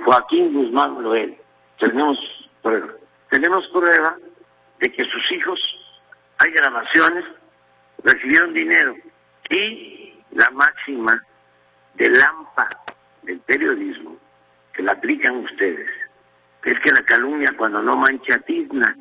Joaquín 0.06 0.54
Guzmán 0.54 1.02
Loel. 1.02 1.38
Tenemos 1.80 2.18
prueba. 2.62 2.94
Tenemos 3.30 3.68
prueba 3.70 4.18
de 4.80 4.92
que 4.92 5.04
sus 5.06 5.32
hijos, 5.32 5.60
hay 6.38 6.52
grabaciones, 6.52 7.26
recibieron 8.04 8.54
dinero. 8.54 8.96
Y 9.50 10.14
la 10.32 10.50
máxima 10.52 11.24
del 11.96 12.22
AMPA, 12.22 12.70
del 13.24 13.40
periodismo, 13.42 14.18
que 14.74 14.84
la 14.84 14.94
aplican 14.94 15.38
ustedes, 15.38 15.90
es 16.64 16.80
que 16.80 16.92
la 16.92 17.04
calumnia 17.04 17.54
cuando 17.58 17.82
no 17.82 17.96
mancha 17.96 18.38
tizna. 18.40 18.96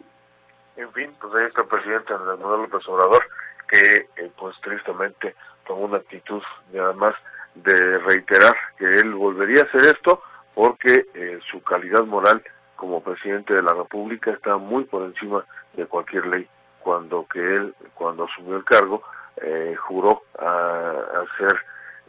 En 0.81 0.91
fin, 0.93 1.11
pues 1.21 1.35
ahí 1.35 1.45
está 1.45 1.61
el 1.61 1.69
presidente 1.69 2.15
Andrés 2.15 2.39
Manuel 2.39 2.63
López 2.63 2.89
Obrador, 2.89 3.23
que 3.69 4.09
eh, 4.17 4.31
pues 4.39 4.57
tristemente 4.63 5.35
tomó 5.67 5.83
una 5.83 5.99
actitud 5.99 6.43
nada 6.73 6.95
más 6.95 7.15
de 7.55 7.99
reiterar 7.99 8.57
que 8.79 8.87
él 8.87 9.13
volvería 9.13 9.61
a 9.61 9.65
hacer 9.65 9.83
esto 9.95 10.23
porque 10.55 11.05
eh, 11.13 11.39
su 11.51 11.63
calidad 11.63 12.05
moral 12.05 12.43
como 12.77 13.03
presidente 13.03 13.53
de 13.53 13.61
la 13.61 13.75
República 13.75 14.31
está 14.31 14.57
muy 14.57 14.85
por 14.85 15.03
encima 15.03 15.45
de 15.75 15.85
cualquier 15.85 16.27
ley. 16.29 16.49
Cuando 16.79 17.27
que 17.31 17.41
él 17.41 17.75
cuando 17.93 18.25
asumió 18.25 18.57
el 18.57 18.65
cargo 18.65 19.03
eh, 19.37 19.77
juró 19.87 20.23
a, 20.39 20.95
hacer 21.25 21.61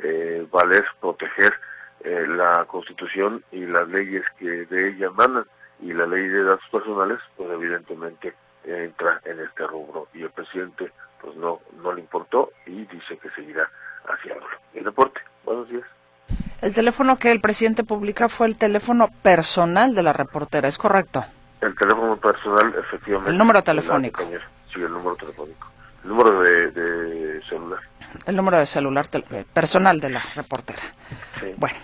eh, 0.01 0.47
valer 0.49 0.85
proteger 1.01 1.53
eh, 2.05 2.25
la 2.25 2.63
Constitución 2.69 3.43
y 3.51 3.65
las 3.65 3.89
leyes 3.89 4.23
que 4.39 4.65
de 4.65 4.91
ella 4.91 5.07
emanan 5.07 5.45
y 5.81 5.91
la 5.91 6.07
ley 6.07 6.25
de 6.25 6.43
datos 6.45 6.69
personales 6.71 7.19
pues 7.35 7.49
evidentemente 7.51 8.33
entra 8.65 9.21
en 9.25 9.39
este 9.39 9.65
rubro 9.67 10.07
y 10.13 10.23
el 10.23 10.29
presidente 10.31 10.91
pues 11.21 11.35
no 11.35 11.59
no 11.81 11.93
le 11.93 12.01
importó 12.01 12.51
y 12.65 12.85
dice 12.85 13.17
que 13.17 13.29
seguirá 13.31 13.69
haciéndolo. 14.05 14.55
El 14.73 14.83
deporte, 14.83 15.21
buenos 15.43 15.69
días. 15.69 15.83
El 16.61 16.73
teléfono 16.73 17.17
que 17.17 17.31
el 17.31 17.41
presidente 17.41 17.83
publica 17.83 18.29
fue 18.29 18.47
el 18.47 18.55
teléfono 18.55 19.09
personal 19.23 19.95
de 19.95 20.03
la 20.03 20.13
reportera, 20.13 20.67
¿es 20.67 20.77
correcto? 20.77 21.23
El 21.59 21.75
teléfono 21.75 22.17
personal, 22.17 22.73
efectivamente. 22.77 23.31
El 23.31 23.37
número 23.37 23.63
telefónico. 23.63 24.23
Sí, 24.73 24.81
el 24.81 24.91
número 24.91 25.15
telefónico. 25.15 25.67
El 26.03 26.09
número 26.09 26.41
de, 26.41 26.71
de 26.71 27.41
celular. 27.43 27.79
El 28.25 28.35
número 28.35 28.57
de 28.57 28.65
celular 28.65 29.07
eh, 29.11 29.45
personal 29.53 29.99
de 29.99 30.09
la 30.09 30.23
reportera. 30.35 30.81
Sí. 31.39 31.53
Bueno, 31.57 31.77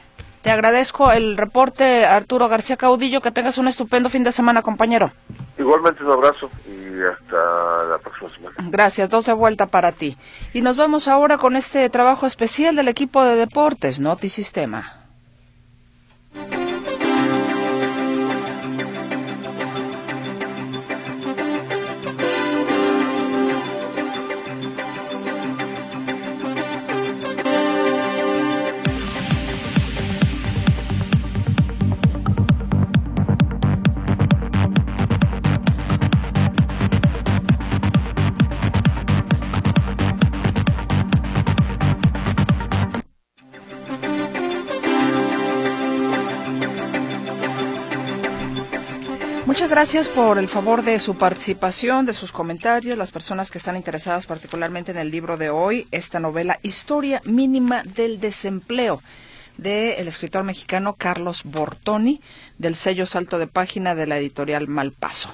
te 0.47 0.53
agradezco 0.53 1.11
el 1.11 1.35
reporte, 1.35 2.05
Arturo 2.05 2.47
García 2.47 2.77
Caudillo. 2.77 3.19
Que 3.19 3.31
tengas 3.31 3.57
un 3.57 3.67
estupendo 3.67 4.09
fin 4.09 4.23
de 4.23 4.31
semana, 4.31 4.61
compañero. 4.61 5.11
Igualmente 5.59 6.01
un 6.05 6.11
abrazo 6.11 6.49
y 6.65 7.01
hasta 7.03 7.83
la 7.83 7.97
próxima 7.97 8.33
semana. 8.33 8.55
Gracias, 8.69 9.09
dos 9.09 9.25
de 9.25 9.33
vuelta 9.33 9.65
para 9.65 9.91
ti. 9.91 10.15
Y 10.53 10.61
nos 10.61 10.77
vemos 10.77 11.09
ahora 11.09 11.37
con 11.37 11.57
este 11.57 11.89
trabajo 11.89 12.25
especial 12.25 12.77
del 12.77 12.87
equipo 12.87 13.25
de 13.25 13.35
deportes, 13.35 13.99
Notisistema. 13.99 15.06
Gracias 49.77 50.07
por 50.07 50.39
el 50.39 50.47
favor 50.47 50.81
de 50.81 50.97
su 50.97 51.19
participación, 51.19 52.07
de 52.07 52.15
sus 52.15 52.31
comentarios, 52.31 52.97
las 52.97 53.11
personas 53.11 53.51
que 53.51 53.59
están 53.59 53.75
interesadas 53.75 54.25
particularmente 54.25 54.89
en 54.89 54.97
el 54.97 55.11
libro 55.11 55.37
de 55.37 55.51
hoy, 55.51 55.87
esta 55.91 56.19
novela 56.19 56.57
Historia 56.63 57.21
mínima 57.25 57.83
del 57.83 58.19
desempleo 58.19 59.03
del 59.55 60.07
escritor 60.07 60.43
mexicano 60.43 60.95
Carlos 60.95 61.43
Bortoni, 61.43 62.21
del 62.57 62.73
sello 62.73 63.05
Salto 63.05 63.37
de 63.37 63.45
Página 63.45 63.93
de 63.93 64.07
la 64.07 64.17
editorial 64.17 64.67
Malpaso. 64.67 65.29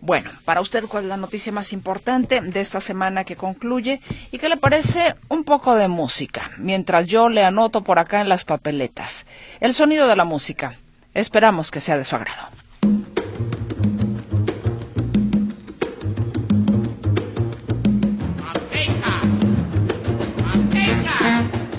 Bueno, 0.00 0.28
para 0.44 0.60
usted, 0.60 0.86
¿cuál 0.88 1.04
es 1.04 1.08
la 1.08 1.16
noticia 1.16 1.52
más 1.52 1.72
importante 1.72 2.40
de 2.40 2.60
esta 2.60 2.80
semana 2.80 3.22
que 3.22 3.36
concluye? 3.36 4.00
¿Y 4.32 4.38
qué 4.38 4.48
le 4.48 4.56
parece 4.56 5.14
un 5.28 5.44
poco 5.44 5.76
de 5.76 5.86
música? 5.86 6.50
Mientras 6.58 7.06
yo 7.06 7.28
le 7.28 7.44
anoto 7.44 7.84
por 7.84 8.00
acá 8.00 8.20
en 8.20 8.28
las 8.28 8.44
papeletas. 8.44 9.24
El 9.60 9.72
sonido 9.72 10.08
de 10.08 10.16
la 10.16 10.24
música. 10.24 10.74
Esperamos 11.14 11.70
que 11.70 11.78
sea 11.78 11.96
de 11.96 12.04
su 12.04 12.16
agrado. 12.16 12.63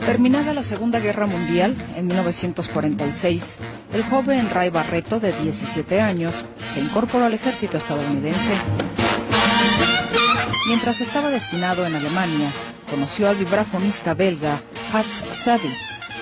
Terminada 0.05 0.53
la 0.53 0.61
Segunda 0.61 0.99
Guerra 0.99 1.25
Mundial, 1.25 1.75
en 1.95 2.05
1946, 2.05 3.57
el 3.91 4.03
joven 4.03 4.51
Ray 4.51 4.69
Barreto, 4.69 5.19
de 5.19 5.33
17 5.41 5.99
años, 5.99 6.45
se 6.71 6.79
incorporó 6.79 7.25
al 7.25 7.33
ejército 7.33 7.77
estadounidense. 7.77 8.53
Mientras 10.67 11.01
estaba 11.01 11.29
destinado 11.29 11.87
en 11.87 11.95
Alemania, 11.95 12.51
conoció 12.89 13.27
al 13.27 13.35
vibrafonista 13.35 14.13
belga 14.13 14.61
Fats 14.91 15.25
Sadi. 15.43 15.73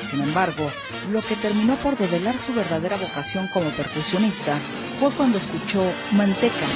Sin 0.09 0.21
embargo, 0.21 0.69
lo 1.11 1.21
que 1.21 1.35
terminó 1.35 1.75
por 1.75 1.97
develar 1.97 2.37
su 2.37 2.53
verdadera 2.53 2.95
vocación 2.95 3.49
como 3.53 3.69
percusionista 3.71 4.57
fue 4.99 5.11
cuando 5.11 5.37
escuchó 5.37 5.83
Manteca 6.13 6.67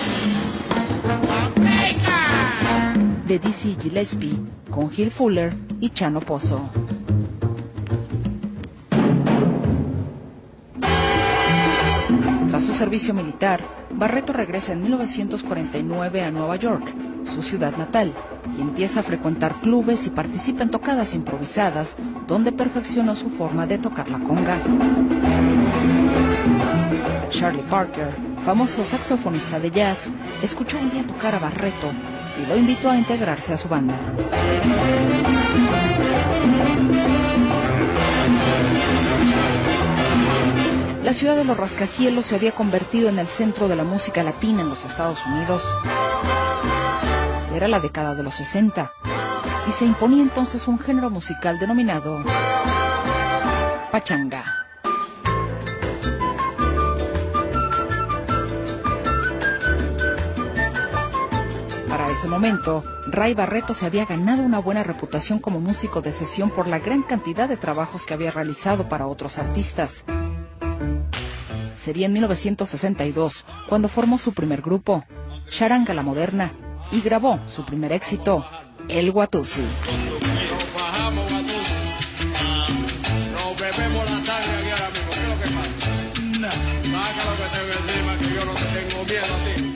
de 3.27 3.39
Dizzy 3.39 3.75
Gillespie 3.81 4.39
con 4.71 4.89
Gil 4.89 5.11
Fuller 5.11 5.53
y 5.81 5.89
Chano 5.89 6.21
Pozo. 6.21 6.69
Servicio 12.77 13.11
militar, 13.11 13.59
Barreto 13.89 14.33
regresa 14.33 14.71
en 14.71 14.83
1949 14.83 16.21
a 16.21 16.29
Nueva 16.29 16.57
York, 16.57 16.93
su 17.25 17.41
ciudad 17.41 17.75
natal, 17.75 18.13
y 18.55 18.61
empieza 18.61 18.99
a 18.99 19.03
frecuentar 19.03 19.55
clubes 19.55 20.05
y 20.05 20.11
participa 20.11 20.61
en 20.61 20.69
tocadas 20.69 21.15
improvisadas, 21.15 21.95
donde 22.27 22.51
perfeccionó 22.51 23.15
su 23.15 23.31
forma 23.31 23.65
de 23.65 23.79
tocar 23.79 24.11
la 24.11 24.19
conga. 24.19 24.59
Charlie 27.31 27.63
Parker, 27.63 28.09
famoso 28.45 28.85
saxofonista 28.85 29.59
de 29.59 29.71
jazz, 29.71 30.11
escuchó 30.43 30.77
un 30.77 30.91
día 30.91 31.07
tocar 31.07 31.33
a 31.33 31.39
Barreto 31.39 31.91
y 32.39 32.47
lo 32.47 32.55
invitó 32.55 32.91
a 32.91 32.97
integrarse 32.97 33.53
a 33.53 33.57
su 33.57 33.67
banda. 33.67 33.95
La 41.07 41.13
ciudad 41.13 41.37
de 41.37 41.45
los 41.45 41.55
rascacielos 41.55 42.25
se 42.25 42.35
había 42.35 42.51
convertido 42.51 43.07
en 43.07 43.17
el 43.17 43.27
centro 43.27 43.69
de 43.69 43.77
la 43.77 43.85
música 43.85 44.23
latina 44.23 44.61
en 44.61 44.67
los 44.67 44.83
Estados 44.83 45.25
Unidos. 45.25 45.63
Era 47.55 47.69
la 47.69 47.79
década 47.79 48.13
de 48.13 48.23
los 48.23 48.35
60 48.35 48.91
y 49.65 49.71
se 49.71 49.85
imponía 49.85 50.21
entonces 50.21 50.67
un 50.67 50.77
género 50.77 51.09
musical 51.09 51.59
denominado 51.59 52.21
pachanga. 53.89 54.43
Para 61.87 62.09
ese 62.09 62.27
momento, 62.27 62.83
Ray 63.07 63.33
Barreto 63.33 63.73
se 63.73 63.85
había 63.85 64.03
ganado 64.03 64.43
una 64.43 64.59
buena 64.59 64.83
reputación 64.83 65.39
como 65.39 65.61
músico 65.61 66.01
de 66.01 66.11
sesión 66.11 66.49
por 66.49 66.67
la 66.67 66.79
gran 66.79 67.01
cantidad 67.01 67.47
de 67.47 67.55
trabajos 67.55 68.05
que 68.05 68.13
había 68.13 68.31
realizado 68.31 68.89
para 68.89 69.07
otros 69.07 69.37
artistas 69.37 70.03
sería 71.88 72.08
en 72.08 72.12
1962 72.12 73.45
cuando 73.69 73.88
formó 73.88 74.19
su 74.19 74.34
primer 74.34 74.62
grupo, 74.62 75.06
Charanga 75.47 75.93
la 75.93 76.04
Moderna, 76.04 76.52
y 76.91 77.00
grabó 77.00 77.39
su 77.47 77.63
primer 77.65 77.93
éxito, 77.93 78.45
El 78.89 79.10
Guatusi. 79.13 79.62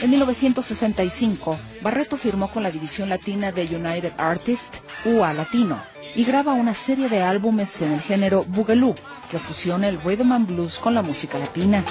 En 0.02 0.10
1965, 0.10 1.60
Barreto 1.82 2.18
firmó 2.18 2.52
con 2.52 2.62
la 2.62 2.72
división 2.72 3.08
latina 3.08 3.54
de 3.54 3.74
United 3.74 4.12
Artists, 4.18 4.84
UA 5.06 5.34
Latino, 5.34 5.82
y 6.16 6.24
graba 6.24 6.54
una 6.54 6.74
serie 6.74 7.10
de 7.10 7.22
álbumes 7.22 7.82
en 7.82 7.94
el 7.94 8.02
género 8.02 8.44
Boogaloo, 8.48 8.96
que 9.30 9.40
fusiona 9.40 9.88
el 9.88 10.02
rhythm 10.02 10.32
and 10.32 10.48
blues 10.48 10.80
con 10.80 10.94
la 10.94 11.02
música 11.02 11.38
latina. 11.38 11.84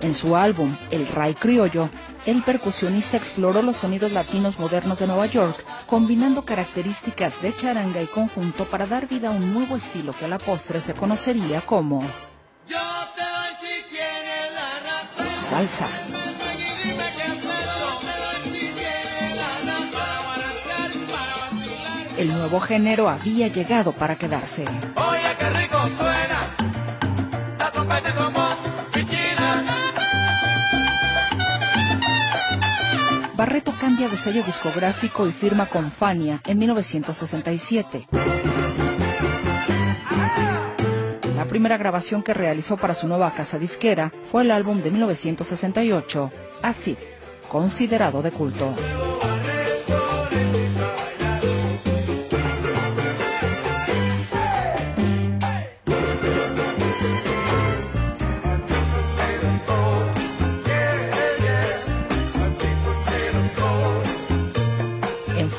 En 0.00 0.14
su 0.14 0.34
álbum 0.34 0.74
El 0.90 1.06
Ray 1.06 1.34
Criollo, 1.34 1.88
el 2.26 2.42
percusionista 2.42 3.16
exploró 3.16 3.62
los 3.62 3.76
sonidos 3.76 4.12
latinos 4.12 4.58
modernos 4.58 4.98
de 4.98 5.06
Nueva 5.06 5.26
York, 5.26 5.64
combinando 5.86 6.44
características 6.44 7.40
de 7.40 7.54
charanga 7.54 8.02
y 8.02 8.06
conjunto 8.06 8.64
para 8.64 8.86
dar 8.86 9.08
vida 9.08 9.28
a 9.28 9.32
un 9.32 9.54
nuevo 9.54 9.76
estilo 9.76 10.12
que 10.12 10.24
a 10.24 10.28
la 10.28 10.38
postre 10.38 10.80
se 10.80 10.94
conocería 10.94 11.60
como 11.60 12.02
salsa. 15.48 15.88
El 22.22 22.32
nuevo 22.32 22.60
género 22.60 23.08
había 23.08 23.48
llegado 23.48 23.92
para 23.92 24.14
quedarse. 24.16 24.64
Oye, 24.94 25.36
qué 25.38 25.50
rico 25.50 25.88
suena, 25.88 26.54
la 27.58 27.72
trompeta 27.72 28.14
como 28.14 28.72
Barreto 33.34 33.74
cambia 33.80 34.08
de 34.08 34.16
sello 34.16 34.44
discográfico 34.44 35.26
y 35.26 35.32
firma 35.32 35.66
con 35.66 35.90
Fania 35.90 36.40
en 36.46 36.58
1967. 36.58 38.06
La 41.34 41.46
primera 41.46 41.76
grabación 41.76 42.22
que 42.22 42.34
realizó 42.34 42.76
para 42.76 42.94
su 42.94 43.08
nueva 43.08 43.32
casa 43.32 43.58
disquera 43.58 44.12
fue 44.30 44.42
el 44.42 44.52
álbum 44.52 44.80
de 44.80 44.92
1968, 44.92 46.30
Acid, 46.62 46.98
considerado 47.48 48.22
de 48.22 48.30
culto. 48.30 48.72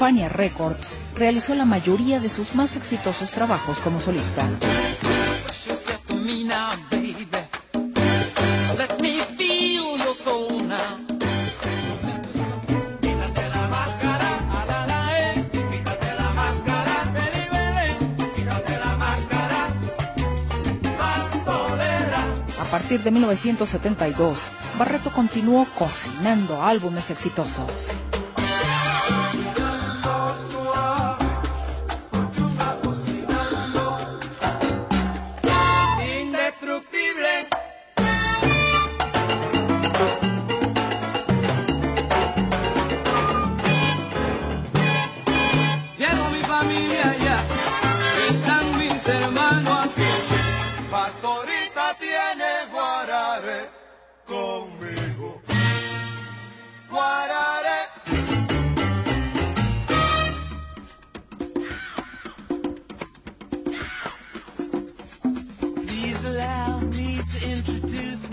Fania 0.04 0.28
Records 0.28 0.98
realizó 1.16 1.56
la 1.56 1.64
mayoría 1.64 2.20
de 2.20 2.28
sus 2.28 2.56
más 2.56 2.76
exitosos 2.76 3.32
trabajos 3.32 3.80
como 3.80 4.02
solista. 4.02 4.46
A 22.60 22.66
partir 22.66 23.00
de 23.04 23.12
1972, 23.12 24.52
Barreto 24.78 25.14
continuó 25.14 25.66
cocinando 25.78 26.62
álbumes 26.62 27.10
exitosos. 27.10 27.94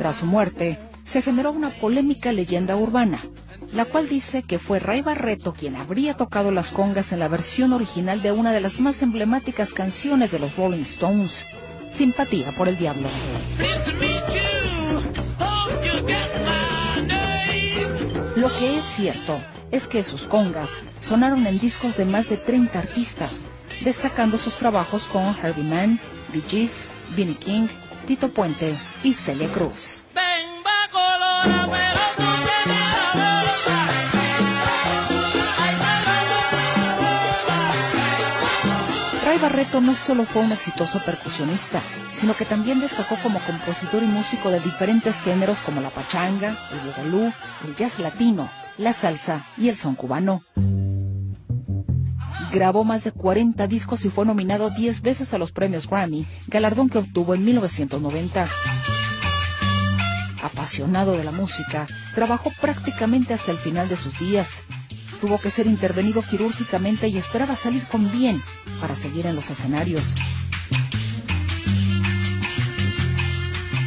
Tras 0.01 0.17
su 0.17 0.25
muerte, 0.25 0.79
se 1.05 1.21
generó 1.21 1.51
una 1.51 1.69
polémica 1.69 2.33
leyenda 2.33 2.75
urbana, 2.75 3.21
la 3.75 3.85
cual 3.85 4.09
dice 4.09 4.43
que 4.43 4.59
fue 4.59 4.79
Ray 4.79 5.03
Barreto 5.03 5.53
quien 5.53 5.77
habría 5.77 6.17
tocado 6.17 6.51
las 6.51 6.71
congas 6.71 7.13
en 7.13 7.19
la 7.19 7.29
versión 7.29 7.75
original 7.75 8.23
de 8.23 8.33
una 8.33 8.55
de 8.55 8.63
las 8.63 8.81
más 8.81 9.03
emblemáticas 9.03 9.75
canciones 9.75 10.33
de 10.33 10.39
los 10.39 10.57
Rolling 10.57 10.81
Stones, 10.81 11.45
Simpatía 11.91 12.51
por 12.53 12.69
el 12.69 12.79
Diablo. 12.79 13.09
Lo 18.37 18.49
que 18.59 18.79
es 18.79 18.85
cierto 18.87 19.39
es 19.71 19.87
que 19.87 20.03
sus 20.03 20.23
congas 20.23 20.71
sonaron 21.03 21.47
en 21.47 21.59
discos 21.59 21.99
de 21.99 22.07
más 22.07 22.27
de 22.31 22.39
30 22.39 22.79
artistas, 22.79 23.41
destacando 23.85 24.39
sus 24.39 24.55
trabajos 24.55 25.03
con 25.03 25.37
Herbie 25.45 25.63
Mann, 25.63 26.01
Bee 26.33 26.43
Gees, 26.49 26.87
Vinnie 27.15 27.35
King, 27.35 27.69
Tito 28.11 28.29
Puente 28.29 28.77
y 29.05 29.15
Celia 29.15 29.47
Cruz. 29.51 30.05
Ray 39.25 39.39
Barreto 39.39 39.81
no 39.81 39.95
solo 39.95 40.25
fue 40.25 40.43
un 40.43 40.51
exitoso 40.51 40.99
percusionista, 41.07 41.81
sino 42.13 42.35
que 42.35 42.45
también 42.45 42.81
destacó 42.81 43.15
como 43.23 43.39
compositor 43.47 44.03
y 44.03 44.07
músico 44.07 44.51
de 44.51 44.59
diferentes 44.59 45.21
géneros 45.23 45.59
como 45.59 45.81
la 45.81 45.91
pachanga, 45.91 46.57
el 46.73 46.81
bugalú, 46.81 47.33
el 47.65 47.77
jazz 47.77 48.01
latino, 48.01 48.51
la 48.77 48.93
salsa 48.93 49.47
y 49.57 49.69
el 49.69 49.77
son 49.77 49.95
cubano. 49.95 50.43
Grabó 52.53 52.83
más 52.83 53.05
de 53.05 53.13
40 53.13 53.69
discos 53.69 54.05
y 54.05 54.11
fue 54.11 54.27
nominado 54.27 54.71
10 54.71 55.03
veces 55.03 55.33
a 55.33 55.39
los 55.39 55.53
premios 55.53 55.89
Grammy, 55.89 56.27
galardón 56.49 56.89
que 56.89 56.99
obtuvo 56.99 57.35
en 57.35 57.45
1990. 57.45 58.49
Apasionado 60.43 61.13
de 61.13 61.23
la 61.23 61.31
música, 61.31 61.87
trabajó 62.15 62.51
prácticamente 62.61 63.35
hasta 63.35 63.53
el 63.53 63.59
final 63.59 63.89
de 63.89 63.97
sus 63.97 64.19
días. 64.19 64.63
Tuvo 65.21 65.39
que 65.39 65.51
ser 65.51 65.69
intervenido 65.69 66.23
quirúrgicamente 66.23 67.07
y 67.07 67.19
esperaba 67.19 67.55
salir 67.55 67.87
con 67.87 68.11
bien 68.11 68.43
para 68.81 68.97
seguir 68.97 69.27
en 69.27 69.37
los 69.37 69.49
escenarios. 69.51 70.15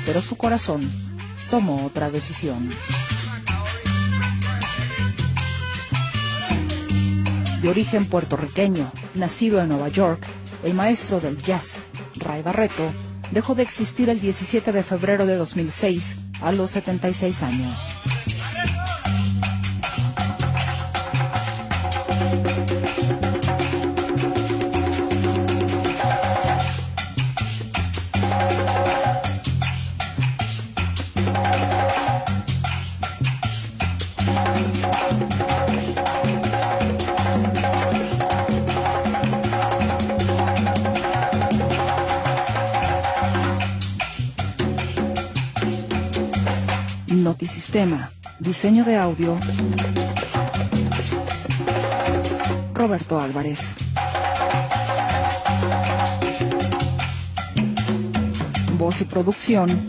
Pero 0.06 0.22
su 0.22 0.38
corazón 0.38 0.90
tomó 1.50 1.86
otra 1.86 2.10
decisión. 2.10 2.70
De 7.64 7.70
origen 7.70 8.04
puertorriqueño, 8.08 8.92
nacido 9.16 9.62
en 9.62 9.70
Nueva 9.70 9.88
York, 9.88 10.22
el 10.66 10.74
maestro 10.74 11.22
del 11.22 11.42
jazz, 11.42 11.88
Ray 12.18 12.42
Barreto, 12.42 12.92
dejó 13.32 13.56
de 13.56 13.64
existir 13.64 14.10
el 14.10 14.20
17 14.20 14.74
de 14.74 14.84
febrero 14.84 15.26
de 15.26 15.38
2006 15.38 16.18
a 16.42 16.52
los 16.52 16.72
76 16.72 17.42
años. 17.42 17.78
Notisistema. 47.74 48.12
Diseño 48.40 48.86
de 48.86 48.96
audio. 48.98 49.36
Roberto 52.76 53.20
Álvarez. 53.20 53.74
Voz 58.78 59.02
y 59.02 59.06
producción. 59.06 59.88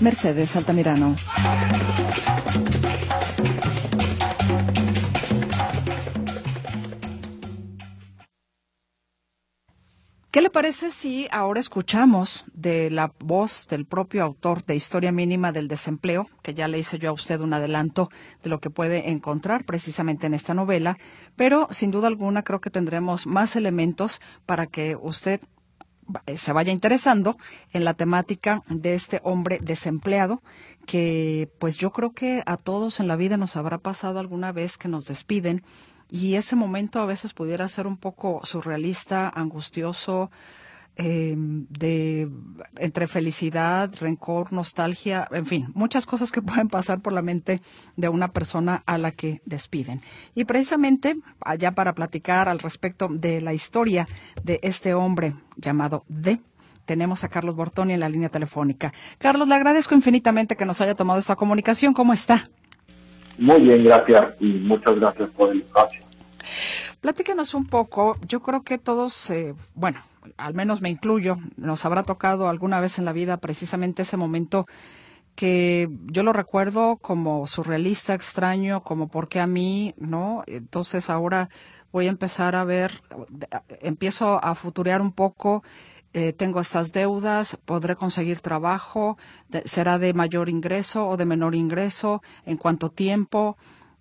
Mercedes 0.00 0.56
Altamirano. 0.56 1.14
Parece 10.62 10.92
si 10.92 11.26
ahora 11.32 11.58
escuchamos 11.58 12.44
de 12.54 12.88
la 12.88 13.12
voz 13.18 13.66
del 13.66 13.84
propio 13.84 14.22
autor 14.22 14.64
de 14.64 14.76
Historia 14.76 15.10
Mínima 15.10 15.50
del 15.50 15.66
Desempleo, 15.66 16.28
que 16.40 16.54
ya 16.54 16.68
le 16.68 16.78
hice 16.78 17.00
yo 17.00 17.10
a 17.10 17.12
usted 17.12 17.40
un 17.40 17.52
adelanto 17.52 18.10
de 18.44 18.50
lo 18.50 18.60
que 18.60 18.70
puede 18.70 19.10
encontrar 19.10 19.64
precisamente 19.64 20.28
en 20.28 20.34
esta 20.34 20.54
novela, 20.54 20.98
pero 21.34 21.66
sin 21.72 21.90
duda 21.90 22.06
alguna 22.06 22.44
creo 22.44 22.60
que 22.60 22.70
tendremos 22.70 23.26
más 23.26 23.56
elementos 23.56 24.20
para 24.46 24.68
que 24.68 24.94
usted 24.94 25.40
se 26.36 26.52
vaya 26.52 26.70
interesando 26.70 27.36
en 27.72 27.84
la 27.84 27.94
temática 27.94 28.62
de 28.68 28.94
este 28.94 29.20
hombre 29.24 29.58
desempleado 29.60 30.42
que 30.86 31.50
pues 31.58 31.76
yo 31.76 31.90
creo 31.90 32.12
que 32.12 32.44
a 32.46 32.56
todos 32.56 33.00
en 33.00 33.08
la 33.08 33.16
vida 33.16 33.36
nos 33.36 33.56
habrá 33.56 33.78
pasado 33.78 34.20
alguna 34.20 34.52
vez 34.52 34.78
que 34.78 34.86
nos 34.86 35.06
despiden 35.06 35.64
y 36.12 36.34
ese 36.34 36.56
momento 36.56 37.00
a 37.00 37.06
veces 37.06 37.32
pudiera 37.32 37.66
ser 37.68 37.86
un 37.86 37.96
poco 37.96 38.42
surrealista, 38.44 39.32
angustioso, 39.34 40.30
eh, 40.96 41.34
de 41.38 42.28
entre 42.76 43.06
felicidad, 43.06 43.90
rencor, 43.98 44.52
nostalgia, 44.52 45.26
en 45.30 45.46
fin, 45.46 45.72
muchas 45.74 46.04
cosas 46.04 46.30
que 46.30 46.42
pueden 46.42 46.68
pasar 46.68 47.00
por 47.00 47.14
la 47.14 47.22
mente 47.22 47.62
de 47.96 48.10
una 48.10 48.30
persona 48.30 48.82
a 48.84 48.98
la 48.98 49.12
que 49.12 49.40
despiden. 49.46 50.02
Y 50.34 50.44
precisamente 50.44 51.16
allá 51.40 51.72
para 51.72 51.94
platicar 51.94 52.46
al 52.50 52.58
respecto 52.58 53.08
de 53.10 53.40
la 53.40 53.54
historia 53.54 54.06
de 54.44 54.60
este 54.62 54.92
hombre 54.92 55.32
llamado 55.56 56.04
D. 56.08 56.42
Tenemos 56.84 57.24
a 57.24 57.28
Carlos 57.28 57.56
Bortoni 57.56 57.94
en 57.94 58.00
la 58.00 58.10
línea 58.10 58.28
telefónica. 58.28 58.92
Carlos, 59.16 59.48
le 59.48 59.54
agradezco 59.54 59.94
infinitamente 59.94 60.56
que 60.56 60.66
nos 60.66 60.82
haya 60.82 60.94
tomado 60.94 61.20
esta 61.20 61.36
comunicación. 61.36 61.94
¿Cómo 61.94 62.12
está? 62.12 62.50
Muy 63.38 63.60
bien, 63.60 63.84
gracias 63.84 64.34
y 64.40 64.52
muchas 64.52 64.96
gracias 64.96 65.30
por 65.30 65.50
el 65.50 65.62
espacio. 65.62 66.00
Platícanos 67.00 67.54
un 67.54 67.66
poco, 67.66 68.16
yo 68.28 68.40
creo 68.40 68.62
que 68.62 68.78
todos, 68.78 69.30
eh, 69.30 69.54
bueno, 69.74 70.00
al 70.36 70.54
menos 70.54 70.80
me 70.80 70.88
incluyo, 70.88 71.36
nos 71.56 71.84
habrá 71.84 72.04
tocado 72.04 72.48
alguna 72.48 72.80
vez 72.80 72.98
en 72.98 73.04
la 73.04 73.12
vida 73.12 73.38
precisamente 73.38 74.02
ese 74.02 74.16
momento 74.16 74.66
que 75.34 75.88
yo 76.06 76.22
lo 76.22 76.32
recuerdo 76.32 76.96
como 76.96 77.46
surrealista, 77.46 78.14
extraño, 78.14 78.82
como 78.82 79.08
por 79.08 79.28
qué 79.28 79.40
a 79.40 79.46
mí, 79.46 79.94
¿no? 79.96 80.44
Entonces 80.46 81.10
ahora 81.10 81.48
voy 81.90 82.06
a 82.06 82.10
empezar 82.10 82.54
a 82.54 82.64
ver, 82.64 83.02
empiezo 83.80 84.42
a 84.42 84.54
futurear 84.54 85.00
un 85.00 85.12
poco, 85.12 85.62
eh, 86.14 86.32
tengo 86.32 86.60
estas 86.60 86.92
deudas, 86.92 87.56
podré 87.64 87.96
conseguir 87.96 88.40
trabajo, 88.40 89.16
será 89.64 89.98
de 89.98 90.12
mayor 90.12 90.48
ingreso 90.48 91.08
o 91.08 91.16
de 91.16 91.24
menor 91.24 91.54
ingreso, 91.54 92.22
en 92.44 92.58
cuánto 92.58 92.90
tiempo, 92.90 93.56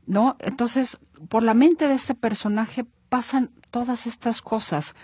¿no? 0.06 0.36
Entonces, 0.40 1.00
por 1.30 1.44
la 1.44 1.54
mente 1.54 1.88
de 1.88 1.94
este 1.94 2.16
personaje 2.16 2.86
pasan 3.10 3.52
todas 3.70 4.08
estas 4.08 4.42
cosas. 4.42 4.96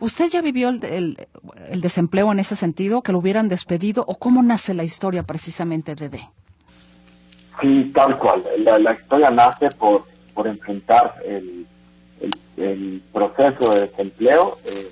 ¿Usted 0.00 0.28
ya 0.30 0.40
vivió 0.40 0.70
el, 0.70 1.16
desempleo 1.80 2.32
en 2.32 2.40
ese 2.40 2.56
sentido, 2.56 3.02
que 3.02 3.12
lo 3.12 3.18
hubieran 3.18 3.48
despedido, 3.48 4.04
o 4.08 4.18
cómo 4.18 4.42
nace 4.42 4.72
la 4.74 4.82
historia 4.82 5.24
precisamente 5.24 5.94
de 5.94 6.08
D? 6.08 6.20
Sí, 7.60 7.90
tal 7.94 8.18
cual. 8.18 8.42
La, 8.58 8.92
historia 8.92 9.30
nace 9.30 9.68
por, 9.70 10.04
por 10.32 10.46
enfrentar 10.46 11.16
el, 11.24 11.66
el, 12.56 13.02
proceso 13.12 13.74
de 13.74 13.88
desempleo 13.88 14.58
eh, 14.64 14.90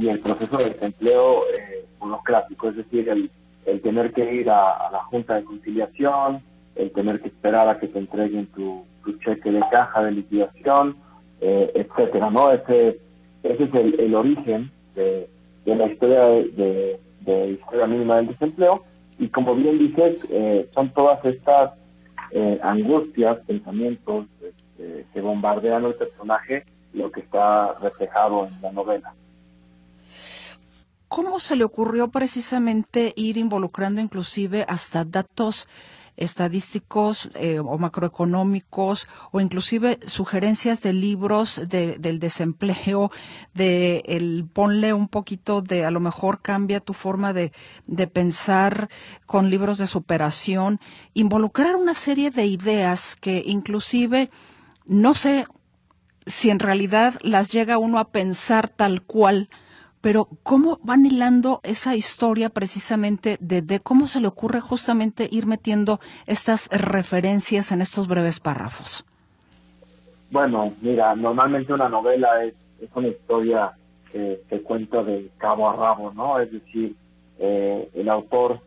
y 0.00 0.08
el 0.08 0.20
proceso 0.20 0.58
de 0.58 0.70
desempleo 0.70 1.42
eh, 1.56 1.84
burocrático, 1.98 2.68
es 2.68 2.76
decir, 2.76 3.08
el, 3.08 3.30
el 3.66 3.80
tener 3.80 4.12
que 4.12 4.34
ir 4.34 4.50
a, 4.50 4.90
la 4.90 5.04
Junta 5.04 5.34
de 5.34 5.44
Conciliación, 5.44 6.42
el 6.76 6.90
tener 6.92 7.20
que 7.20 7.28
esperar 7.28 7.68
a 7.68 7.78
que 7.78 7.88
te 7.88 7.98
entreguen 7.98 8.46
tu, 8.48 8.84
cheque 9.20 9.50
de 9.50 9.62
caja 9.70 10.02
de 10.02 10.12
liquidación, 10.12 10.96
eh, 11.40 11.70
etcétera, 11.74 12.30
¿no? 12.30 12.50
Ese, 12.50 12.98
ese 13.42 13.64
es 13.64 13.74
el, 13.74 14.14
origen 14.14 14.70
de, 14.94 15.28
la 15.66 15.86
historia 15.86 16.22
de, 16.22 16.98
historia 17.50 17.86
mínima 17.86 18.16
del 18.16 18.28
desempleo 18.28 18.82
y 19.18 19.28
como 19.28 19.54
bien 19.54 19.78
dices, 19.78 20.16
eh, 20.30 20.68
son 20.74 20.90
todas 20.94 21.22
estas 21.24 21.72
eh, 22.30 22.58
angustias, 22.62 23.38
pensamientos 23.46 24.26
este, 24.42 25.06
que 25.12 25.20
bombardean 25.20 25.84
el 25.84 25.94
personaje, 25.94 26.64
lo 26.94 27.12
que 27.12 27.20
está 27.20 27.74
reflejado 27.74 28.46
en 28.46 28.62
la 28.62 28.72
novela. 28.72 29.14
¿Cómo 31.14 31.38
se 31.38 31.54
le 31.54 31.62
ocurrió 31.62 32.08
precisamente 32.08 33.12
ir 33.14 33.36
involucrando 33.36 34.00
inclusive 34.00 34.66
hasta 34.68 35.04
datos 35.04 35.68
estadísticos 36.16 37.30
eh, 37.36 37.60
o 37.60 37.78
macroeconómicos 37.78 39.06
o 39.30 39.40
inclusive 39.40 40.00
sugerencias 40.08 40.82
de 40.82 40.92
libros 40.92 41.68
del 41.68 42.18
desempleo, 42.18 43.12
de 43.54 44.02
el 44.06 44.44
ponle 44.52 44.92
un 44.92 45.06
poquito 45.06 45.62
de 45.62 45.84
a 45.84 45.92
lo 45.92 46.00
mejor 46.00 46.42
cambia 46.42 46.80
tu 46.80 46.94
forma 46.94 47.32
de, 47.32 47.52
de 47.86 48.08
pensar 48.08 48.88
con 49.24 49.50
libros 49.50 49.78
de 49.78 49.86
superación, 49.86 50.80
involucrar 51.12 51.76
una 51.76 51.94
serie 51.94 52.32
de 52.32 52.46
ideas 52.46 53.14
que 53.14 53.40
inclusive 53.46 54.30
no 54.84 55.14
sé 55.14 55.46
si 56.26 56.50
en 56.50 56.58
realidad 56.58 57.14
las 57.22 57.52
llega 57.52 57.78
uno 57.78 58.00
a 58.00 58.10
pensar 58.10 58.68
tal 58.68 59.02
cual, 59.02 59.48
pero 60.04 60.28
¿cómo 60.42 60.80
van 60.82 61.06
hilando 61.06 61.60
esa 61.62 61.96
historia 61.96 62.50
precisamente 62.50 63.38
de, 63.40 63.80
cómo 63.80 64.06
se 64.06 64.20
le 64.20 64.26
ocurre 64.26 64.60
justamente 64.60 65.26
ir 65.32 65.46
metiendo 65.46 65.98
estas 66.26 66.68
referencias 66.68 67.72
en 67.72 67.80
estos 67.80 68.06
breves 68.06 68.38
párrafos? 68.38 69.06
Bueno, 70.30 70.74
mira, 70.82 71.16
normalmente 71.16 71.72
una 71.72 71.88
novela 71.88 72.44
es, 72.44 72.52
una 72.94 73.08
historia 73.08 73.72
que 74.12 74.42
se 74.46 74.60
cuenta 74.60 75.02
de 75.02 75.30
cabo 75.38 75.70
a 75.70 75.74
rabo, 75.74 76.12
¿no? 76.12 76.38
Es 76.38 76.52
decir, 76.52 76.94
eh, 77.38 77.88
el 77.94 78.10
autor 78.10 78.60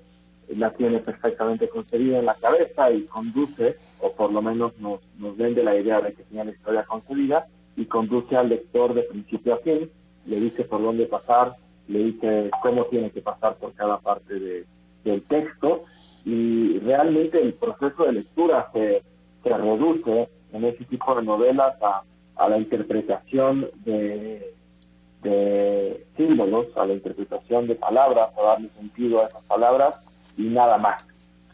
la 0.49 0.71
tiene 0.71 0.97
perfectamente 1.01 1.69
concebida 1.69 2.17
en 2.17 2.25
la 2.25 2.33
cabeza 2.33 2.89
y 2.89 3.03
conduce, 3.03 3.75
o 3.99 4.11
por 4.13 4.31
lo 4.31 4.41
menos 4.41 4.75
nos, 4.79 5.01
nos 5.19 5.37
vende 5.37 5.61
la 5.61 5.75
idea 5.75 6.01
de 6.01 6.13
que 6.13 6.23
tiene 6.23 6.45
la 6.45 6.51
historia 6.51 6.83
concebida, 6.85 7.45
y 7.75 7.85
conduce 7.85 8.35
al 8.35 8.49
lector 8.49 8.95
de 8.95 9.03
principio 9.03 9.53
a 9.53 9.57
fin, 9.59 9.87
le 10.27 10.39
dice 10.39 10.63
por 10.63 10.81
dónde 10.81 11.05
pasar, 11.05 11.55
le 11.87 11.99
dice 11.99 12.51
cómo 12.61 12.85
tiene 12.85 13.11
que 13.11 13.21
pasar 13.21 13.55
por 13.55 13.73
cada 13.73 13.99
parte 13.99 14.39
de, 14.39 14.65
del 15.03 15.23
texto 15.23 15.85
y 16.25 16.79
realmente 16.79 17.41
el 17.41 17.53
proceso 17.53 18.03
de 18.03 18.13
lectura 18.13 18.69
se, 18.73 19.01
se 19.43 19.57
reduce 19.57 20.29
en 20.51 20.65
ese 20.65 20.83
tipo 20.85 21.15
de 21.15 21.23
novelas 21.23 21.81
a, 21.81 22.03
a 22.35 22.49
la 22.49 22.57
interpretación 22.57 23.69
de, 23.85 24.53
de 25.23 26.05
símbolos, 26.15 26.67
a 26.77 26.85
la 26.85 26.93
interpretación 26.93 27.67
de 27.67 27.75
palabras, 27.75 28.29
a 28.37 28.41
darle 28.41 28.69
sentido 28.77 29.21
a 29.23 29.27
esas 29.27 29.43
palabras 29.43 29.95
y 30.37 30.43
nada 30.43 30.77
más. 30.77 31.03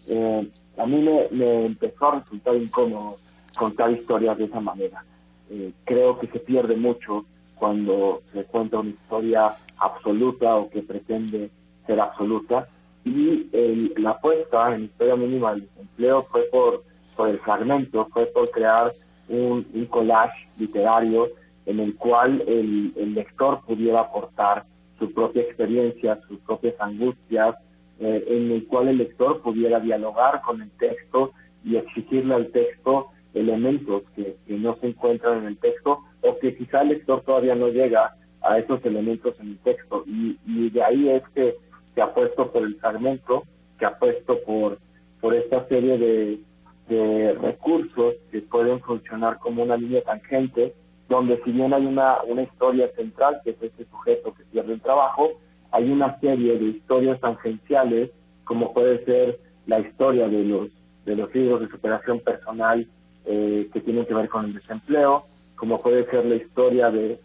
Eh, 0.08 0.50
a 0.78 0.86
mí 0.86 1.08
me, 1.32 1.66
empezó 1.66 2.08
a 2.08 2.20
resultar 2.20 2.56
incómodo 2.56 3.18
contar 3.58 3.92
historias 3.92 4.38
de 4.38 4.46
esa 4.46 4.60
manera. 4.60 5.06
Eh, 5.50 5.72
creo 5.86 6.20
que 6.20 6.28
se 6.28 6.40
pierde 6.40 6.76
mucho 6.76 7.26
cuando 7.56 8.22
se 8.34 8.44
cuenta 8.46 8.80
una 8.80 8.89
historia 8.89 9.56
absoluta 9.78 10.56
o 10.56 10.70
que 10.70 10.82
pretende 10.82 11.50
ser 11.86 12.00
absoluta. 12.00 12.68
Y 13.06 13.50
la 13.98 14.12
apuesta 14.12 14.74
en 14.74 14.86
Historia 14.86 15.16
Mínima 15.16 15.52
del 15.52 15.68
Desempleo 15.68 16.28
fue 16.32 16.44
por, 16.44 16.84
por 17.16 17.30
el 17.30 17.39
fragmento, 17.39 18.08
fue 18.13 18.28
por 18.28 18.50
crear 18.50 18.94
un, 19.28 19.68
un 19.74 19.86
collage 19.88 20.48
literario 20.58 21.30
en 21.66 21.80
el 21.80 21.96
cual 21.96 22.44
el, 22.48 22.94
el, 22.96 23.13
lector 23.13 23.62
pudiera 23.66 24.02
aportar 24.02 24.66
su 25.00 25.12
propia 25.13 25.44
experiencia, 25.44 26.20
sus 26.28 26.39
propias 26.39 26.76
angustias, 26.80 27.56
eh, 28.00 28.24
en 28.28 28.52
el 28.52 28.68
cual 28.68 28.89
el 28.89 28.98
lector 28.98 29.42
pudiera 29.42 29.80
dialogar 29.80 30.42
con 30.42 30.62
el 30.62 30.70
texto 30.72 31.32
y 31.63 31.78
exigirle 31.78 32.36
al 32.36 32.48
texto 32.48 33.08
elementos 33.34 34.04
que, 34.16 34.36
que, 34.46 34.58
no 34.58 34.76
se 34.82 34.88
encuentran 34.88 35.39
en 35.39 35.46
el 35.46 35.58
texto 35.58 36.04
o 36.24 36.38
que 36.40 36.56
quizá 36.56 36.82
el 36.82 36.90
lector 36.90 37.22
todavía 37.22 37.56
no 37.56 37.68
llega 37.68 38.16
a 38.42 38.58
esos 38.58 38.84
elementos 38.86 39.40
en 39.40 39.50
el 39.50 39.58
texto. 39.60 40.04
Y, 40.08 40.38
y 40.46 40.70
de 40.70 40.84
ahí 40.84 41.10
es 41.10 41.24
que 41.36 41.56
se 41.94 42.02
ha 42.02 42.14
puesto 42.14 42.52
por 42.52 42.64
el 42.64 42.76
fragmento, 42.76 43.44
que 43.78 43.86
ha 43.86 43.98
puesto 43.98 44.40
por, 44.44 44.80
por 45.22 45.34
esta 45.34 45.68
serie 45.68 45.98
de, 45.98 46.40
de 46.88 47.34
recursos 47.34 48.16
que 48.32 48.42
pueden 48.42 48.80
funcionar 48.82 49.40
como 49.40 49.64
una 49.64 49.78
línea 49.78 50.02
tangente, 50.02 50.74
donde 51.10 51.42
si 51.44 51.52
bien 51.52 51.74
hay 51.74 51.86
una, 51.86 52.22
una 52.24 52.44
historia 52.44 52.90
central, 52.96 53.40
que 53.44 53.52
es 53.52 53.62
este 53.62 53.86
sujeto 53.86 54.34
que 54.34 54.44
pierde 54.46 54.74
el 54.74 54.82
trabajo, 54.82 55.32
hay 55.72 55.90
una 55.90 56.20
serie 56.20 56.58
de 56.58 56.66
historias 56.66 57.20
tangenciales, 57.20 58.12
como 58.44 58.74
puede 58.74 59.04
ser 59.06 59.40
la 59.66 59.80
historia 59.80 60.28
de 60.28 60.44
los, 60.44 60.70
de 61.06 61.16
los 61.16 61.34
libros 61.34 61.62
de 61.62 61.70
superación 61.70 62.20
personal 62.20 62.88
eh, 63.26 63.70
que 63.72 63.82
tienen 63.82 64.06
que 64.06 64.14
ver 64.14 64.30
con 64.30 64.46
el 64.46 64.54
desempleo, 64.54 65.26
como 65.63 65.82
puede 65.82 66.06
ser 66.12 66.26
la 66.26 66.36
historia 66.36 66.91
de, 66.91 67.21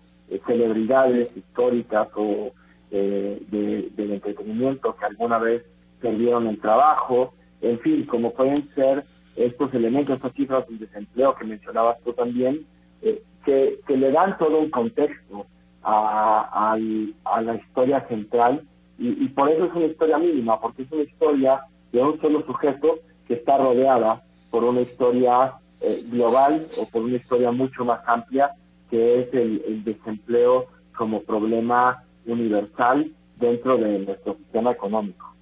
celebridades 0.46 1.29
históricas 1.37 2.07
o 2.14 2.53
eh, 2.92 3.42
de, 3.51 3.88
del 3.96 4.12
entretenimiento 4.12 4.94
que 4.94 5.07
alguna 5.07 5.38
vez 5.38 5.64
perdieron 6.01 6.46
el 6.46 6.61
trabajo, 6.61 7.35
en 7.61 7.81
fin, 7.81 8.07
como 8.07 8.33
pueden 8.33 8.72
ser 8.77 9.05
estos 9.35 9.74
elementos, 9.74 10.14
estas 10.14 10.33
cifras 10.35 10.68
del 10.68 10.79
desempleo 10.79 11.35
que 11.35 11.46
mencionabas 11.46 11.98
tú 12.05 12.12
también, 12.12 12.64
eh, 13.03 13.20
que, 13.44 13.81
le 13.88 14.12
dan 14.12 14.38
todo 14.38 14.61
un 14.61 14.70
contexto 14.70 15.46
a, 15.83 16.79
la 17.42 17.55
historia 17.57 18.07
central. 18.07 18.62
Y, 18.98 19.27
por 19.31 19.51
eso 19.51 19.64
es 19.64 19.72
una 19.72 19.87
historia 19.87 20.18
mínima, 20.18 20.61
porque 20.61 20.83
es 20.83 20.92
una 20.92 21.03
historia 21.03 21.62
de 21.90 22.03
un 22.03 22.20
solo 22.20 22.46
sujeto 22.46 23.01
que 23.27 23.35
está 23.35 23.59
rodeada 23.59 24.22
por 24.53 24.62
una 24.62 24.83
historia 24.83 25.55
eh, 25.81 26.05
global 26.07 26.69
o 26.77 26.87
por 26.87 27.03
una 27.03 27.17
historia 27.17 27.51
mucho 27.51 27.85
más 27.85 28.01
amplia 28.07 28.53
que 28.91 29.21
es 29.21 29.35
el, 29.35 29.62
el 29.67 29.85
desempleo 29.85 30.67
como 30.97 31.23
problema 31.23 32.05
universal 32.27 33.12
dentro 33.37 33.77
de 33.77 33.99
nuestro 34.01 34.37
sistema 34.37 34.73
económico. 34.73 35.35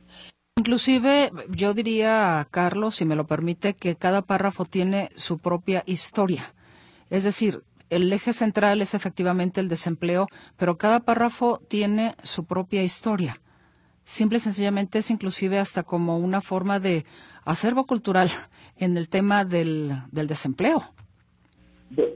Inclusive, 0.59 1.31
yo 1.51 1.75
diría, 1.75 2.47
Carlos, 2.51 2.97
si 2.97 3.05
me 3.05 3.15
lo 3.15 3.27
permite, 3.27 3.75
que 3.75 3.95
cada 3.95 4.23
párrafo 4.23 4.65
tiene 4.65 5.11
su 5.15 5.39
propia 5.39 5.83
historia. 5.87 6.55
Es 7.11 7.25
decir, 7.25 7.63
el 7.91 8.13
eje 8.13 8.33
central 8.33 8.83
es 8.83 8.95
efectivamente 8.95 9.61
el 9.61 9.69
desempleo, 9.69 10.29
pero 10.57 10.77
cada 10.77 11.01
párrafo 11.01 11.61
tiene 11.69 12.15
su 12.23 12.45
propia 12.45 12.83
historia. 12.83 13.41
Simple 14.07 14.37
y 14.37 14.41
sencillamente 14.41 15.01
es 15.01 15.11
inclusive 15.11 15.59
hasta 15.59 15.83
como 15.83 16.17
una 16.17 16.41
forma 16.41 16.79
de 16.79 17.05
acervo 17.45 17.87
cultural 17.87 18.31
en 18.79 18.97
el 18.97 19.09
tema 19.09 19.45
del, 19.45 19.91
del 20.13 20.29
desempleo. 20.29 20.81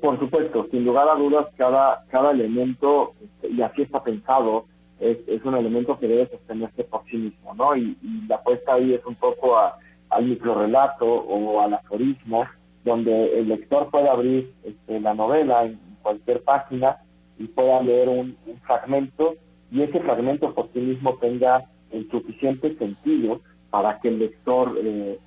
por 0.00 0.16
supuesto, 0.20 0.68
sin 0.70 0.84
lugar 0.84 1.08
a 1.08 1.16
dudas, 1.16 1.48
cada, 1.56 2.04
cada 2.08 2.30
elemento, 2.30 3.14
este, 3.20 3.50
y 3.50 3.60
así 3.60 3.82
está 3.82 4.04
pensado, 4.04 4.66
es, 5.00 5.18
es 5.26 5.44
un 5.44 5.56
elemento 5.56 5.98
que 5.98 6.06
debe 6.06 6.28
sostenerse 6.30 6.84
por 6.84 7.04
sí 7.10 7.16
mismo, 7.16 7.54
¿no? 7.54 7.76
Y, 7.76 7.96
la 8.28 8.36
apuesta 8.36 8.74
ahí 8.74 8.94
es 8.94 9.04
un 9.04 9.16
poco 9.16 9.58
al 9.58 10.24
microrelato 10.24 11.04
o 11.04 11.60
al 11.60 11.74
aforismo, 11.74 12.44
donde 12.84 13.36
el 13.36 13.48
lector 13.48 13.90
puede 13.90 14.08
abrir 14.08 14.54
este, 14.62 15.00
la 15.00 15.14
novela 15.14 15.64
en 15.64 15.80
cualquier 16.02 16.44
página 16.44 16.98
y 17.36 17.48
pueda 17.48 17.82
leer 17.82 18.08
un, 18.08 18.36
fragmento 18.64 19.34
y 19.72 19.82
ese 19.82 19.98
fragmento 19.98 20.54
por 20.54 20.72
sí 20.72 20.78
mismo 20.78 21.16
tenga 21.16 21.64
el 21.90 22.10
suficiente 22.10 22.76
sentido 22.76 23.40
para 23.70 24.00
que 24.00 24.08
el 24.08 24.18
lector 24.18 24.76
eh, 24.82 25.18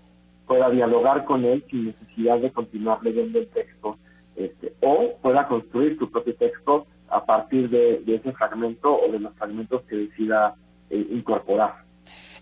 pueda 0.47 0.69
dialogar 0.69 1.25
con 1.25 1.45
él 1.45 1.63
sin 1.69 1.87
necesidad 1.87 2.39
de 2.39 2.51
continuar 2.51 2.99
leyendo 3.03 3.39
el 3.39 3.47
texto 3.47 3.97
este, 4.35 4.73
o 4.81 5.17
pueda 5.21 5.47
construir 5.47 5.97
su 5.97 6.09
propio 6.09 6.35
texto 6.35 6.87
a 7.09 7.25
partir 7.25 7.69
de, 7.69 8.03
ese 8.07 8.31
fragmento 8.33 8.99
o 8.99 9.11
de 9.11 9.19
los 9.19 9.33
fragmentos 9.35 9.83
que 9.83 9.95
decida 9.95 10.55
eh, 10.89 11.07
incorporar. 11.11 11.83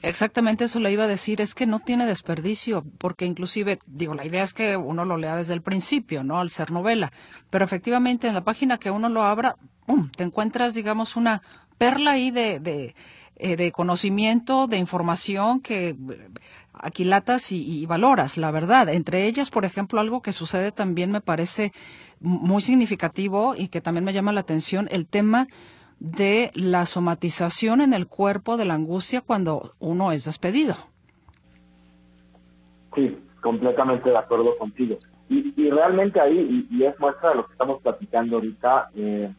Exactamente 0.02 0.64
eso 0.64 0.80
le 0.80 0.92
iba 0.92 1.04
a 1.04 1.08
decir, 1.08 1.42
es 1.42 1.54
que 1.54 1.68
no 1.68 1.80
tiene 1.80 2.08
desperdicio, 2.08 2.84
porque 2.98 3.26
inclusive, 3.26 3.78
digo, 3.86 4.16
la 4.16 4.26
idea 4.26 4.42
es 4.42 4.54
que 4.54 4.76
uno 4.76 5.06
lo 5.06 5.18
lea 5.18 5.36
desde 5.36 5.54
el 5.54 5.62
principio, 5.62 6.24
¿no? 6.24 6.40
Al 6.40 6.50
ser 6.50 6.72
novela, 6.72 7.12
pero 7.52 7.66
efectivamente 7.66 8.28
en 8.28 8.34
la 8.34 8.44
página 8.44 8.80
que 8.80 8.90
uno 8.90 9.10
lo 9.10 9.22
abra, 9.22 9.58
¡pum!, 9.86 10.10
te 10.10 10.24
encuentras, 10.24 10.74
digamos, 10.74 11.16
una 11.16 11.44
perla 11.78 12.12
ahí 12.12 12.32
de, 12.32 12.60
de, 12.60 12.96
eh, 13.44 13.56
de 13.56 13.72
conocimiento, 13.72 14.68
de 14.68 14.78
información 14.78 15.62
que 15.62 15.90
eh, 15.90 15.96
aquilatas 16.74 17.52
y, 17.52 17.82
y, 17.82 17.86
valoras, 17.88 18.38
la 18.38 18.52
verdad. 18.52 18.88
Entre 18.90 19.26
ellas, 19.26 19.50
por 19.50 19.66
ejemplo, 19.66 20.00
algo 20.00 20.22
que 20.22 20.32
sucede 20.32 20.72
también 20.72 21.12
me 21.12 21.22
parece 21.22 21.72
muy 22.20 22.62
significativo 22.62 23.56
y 23.58 23.70
que 23.70 23.82
también 23.82 24.06
me 24.06 24.14
llama 24.14 24.32
la 24.32 24.42
atención, 24.42 24.88
el 24.92 25.08
tema 25.08 25.48
de 26.00 26.52
la 26.54 26.86
somatización 26.86 27.82
en 27.82 27.94
el 27.94 28.08
cuerpo 28.08 28.58
de 28.58 28.66
la 28.66 28.76
angustia 28.76 29.22
cuando 29.22 29.74
uno 29.80 30.12
es 30.12 30.26
despedido. 30.26 30.76
Sí, 32.96 33.18
completamente 33.42 34.10
de 34.10 34.18
acuerdo 34.18 34.56
contigo. 34.58 34.98
Y, 35.30 35.54
y 35.56 35.70
realmente 35.70 36.20
ahí, 36.20 36.68
y, 36.70 36.84
es 36.84 37.00
muestra 37.00 37.30
de 37.30 37.36
lo 37.36 37.46
que 37.46 37.54
estamos 37.54 37.82
platicando 37.82 38.36
ahorita, 38.36 38.90
eh, 38.96 39.34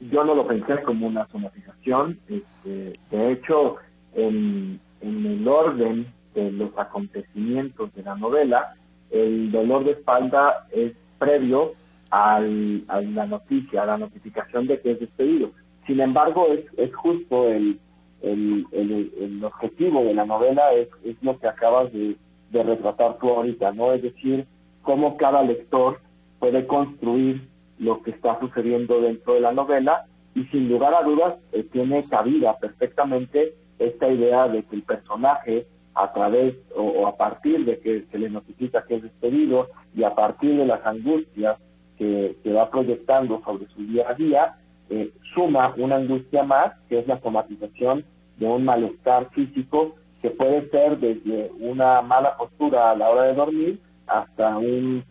yo 0.00 0.24
no 0.24 0.34
lo 0.34 0.46
pensé 0.46 0.82
como 0.82 1.06
una 1.06 1.26
somatización. 1.28 2.18
Este, 2.28 2.98
de 3.10 3.32
hecho, 3.32 3.76
en, 4.14 4.80
en 5.00 5.26
el 5.26 5.46
orden 5.46 6.06
de 6.34 6.50
los 6.52 6.70
acontecimientos 6.78 7.92
de 7.94 8.02
la 8.02 8.14
novela, 8.14 8.74
el 9.10 9.50
dolor 9.50 9.84
de 9.84 9.92
espalda 9.92 10.66
es 10.70 10.92
previo 11.18 11.74
al, 12.10 12.84
a 12.88 13.00
la 13.00 13.26
noticia, 13.26 13.82
a 13.82 13.86
la 13.86 13.98
notificación 13.98 14.66
de 14.66 14.80
que 14.80 14.92
es 14.92 15.00
despedido. 15.00 15.50
Sin 15.86 16.00
embargo, 16.00 16.46
es, 16.48 16.64
es 16.76 16.94
justo 16.94 17.48
el, 17.48 17.78
el, 18.22 18.66
el, 18.72 19.44
objetivo 19.44 20.04
de 20.04 20.14
la 20.14 20.24
novela, 20.24 20.72
es, 20.74 20.88
es 21.04 21.16
lo 21.22 21.38
que 21.38 21.48
acabas 21.48 21.92
de, 21.92 22.16
de 22.50 22.62
retratar 22.62 23.18
tú 23.18 23.30
ahorita, 23.30 23.72
¿no? 23.72 23.92
Es 23.92 24.02
decir, 24.02 24.46
cómo 24.82 25.16
cada 25.16 25.42
lector 25.42 26.00
puede 26.38 26.66
construir 26.66 27.48
lo 27.80 28.02
que 28.02 28.12
está 28.12 28.38
sucediendo 28.38 29.00
dentro 29.00 29.34
de 29.34 29.40
la 29.40 29.52
novela 29.52 30.06
y 30.34 30.44
sin 30.44 30.68
lugar 30.68 30.94
a 30.94 31.02
dudas 31.02 31.34
eh, 31.52 31.64
tiene 31.64 32.04
cabida 32.04 32.56
perfectamente 32.58 33.54
esta 33.78 34.08
idea 34.08 34.46
de 34.46 34.62
que 34.62 34.76
el 34.76 34.82
personaje 34.82 35.66
a 35.94 36.12
través 36.12 36.54
o, 36.76 37.06
a 37.06 37.16
partir 37.16 37.64
de 37.64 37.80
que 37.80 38.04
se 38.10 38.18
le 38.18 38.30
notifica 38.30 38.84
que 38.86 38.96
es 38.96 39.02
despedido 39.02 39.68
y 39.94 40.04
a 40.04 40.14
partir 40.14 40.56
de 40.56 40.66
las 40.66 40.84
angustias 40.86 41.58
que, 41.98 42.36
va 42.46 42.70
proyectando 42.70 43.42
sobre 43.44 43.66
su 43.68 43.82
día 43.82 44.06
a 44.08 44.14
día, 44.14 44.54
eh, 44.88 45.12
suma 45.34 45.74
una 45.76 45.96
angustia 45.96 46.42
más, 46.42 46.72
que 46.88 46.98
es 46.98 47.06
la 47.06 47.20
somatización 47.20 48.04
de 48.38 48.46
un 48.46 48.64
malestar 48.64 49.28
físico 49.30 49.94
que 50.22 50.30
puede 50.30 50.68
ser 50.70 50.98
desde 50.98 51.50
una 51.60 52.02
mala 52.02 52.36
postura 52.36 52.90
a 52.90 52.96
la 52.96 53.08
hora 53.08 53.24
de 53.24 53.34
dormir 53.34 53.80
hasta 54.06 54.56
un, 54.58 55.04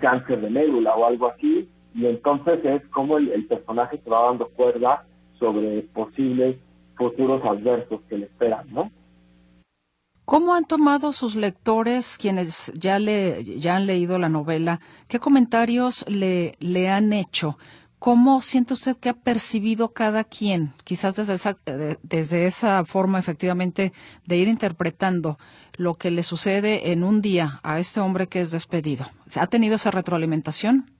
cáncer 0.00 0.40
de 0.40 0.50
médula 0.50 0.94
o 0.94 1.04
algo 1.04 1.28
así, 1.28 1.68
y 1.96 2.06
entonces 2.06 2.62
es 2.62 2.86
como 2.88 3.16
el, 3.16 3.46
personaje 3.46 3.98
se 4.04 4.10
va 4.10 4.26
dando 4.26 4.48
cuerda 4.50 5.06
sobre 5.38 5.80
posibles 5.94 6.56
futuros 6.94 7.42
adversos 7.44 8.00
que 8.08 8.18
le 8.18 8.26
esperan, 8.26 8.66
¿no? 8.72 8.90
¿Cómo 10.26 10.54
han 10.54 10.64
tomado 10.64 11.12
sus 11.12 11.36
lectores, 11.36 12.18
quienes 12.18 12.72
ya, 12.74 12.98
le, 12.98 13.44
ya 13.58 13.76
han 13.76 13.86
leído 13.86 14.18
la 14.18 14.28
novela? 14.28 14.80
¿Qué 15.08 15.20
comentarios 15.20 16.04
le, 16.08 16.56
le 16.58 16.90
han 16.90 17.12
hecho? 17.12 17.58
¿Cómo 17.98 18.40
siente 18.42 18.74
usted 18.74 18.96
que 18.96 19.08
ha 19.08 19.14
percibido 19.14 19.92
cada 19.92 20.24
quien, 20.24 20.74
quizás 20.84 21.14
desde 21.16 21.34
esa, 21.34 21.56
desde 22.02 22.46
esa 22.46 22.84
forma 22.84 23.18
efectivamente 23.18 23.92
de 24.26 24.36
ir 24.36 24.48
interpretando 24.48 25.38
lo 25.76 25.94
que 25.94 26.10
le 26.10 26.22
sucede 26.22 26.92
en 26.92 27.04
un 27.04 27.22
día 27.22 27.60
a 27.62 27.78
este 27.78 28.00
hombre 28.00 28.26
que 28.26 28.40
es 28.40 28.50
despedido? 28.50 29.06
¿Ha 29.36 29.46
tenido 29.46 29.76
esa 29.76 29.92
retroalimentación? 29.92 30.95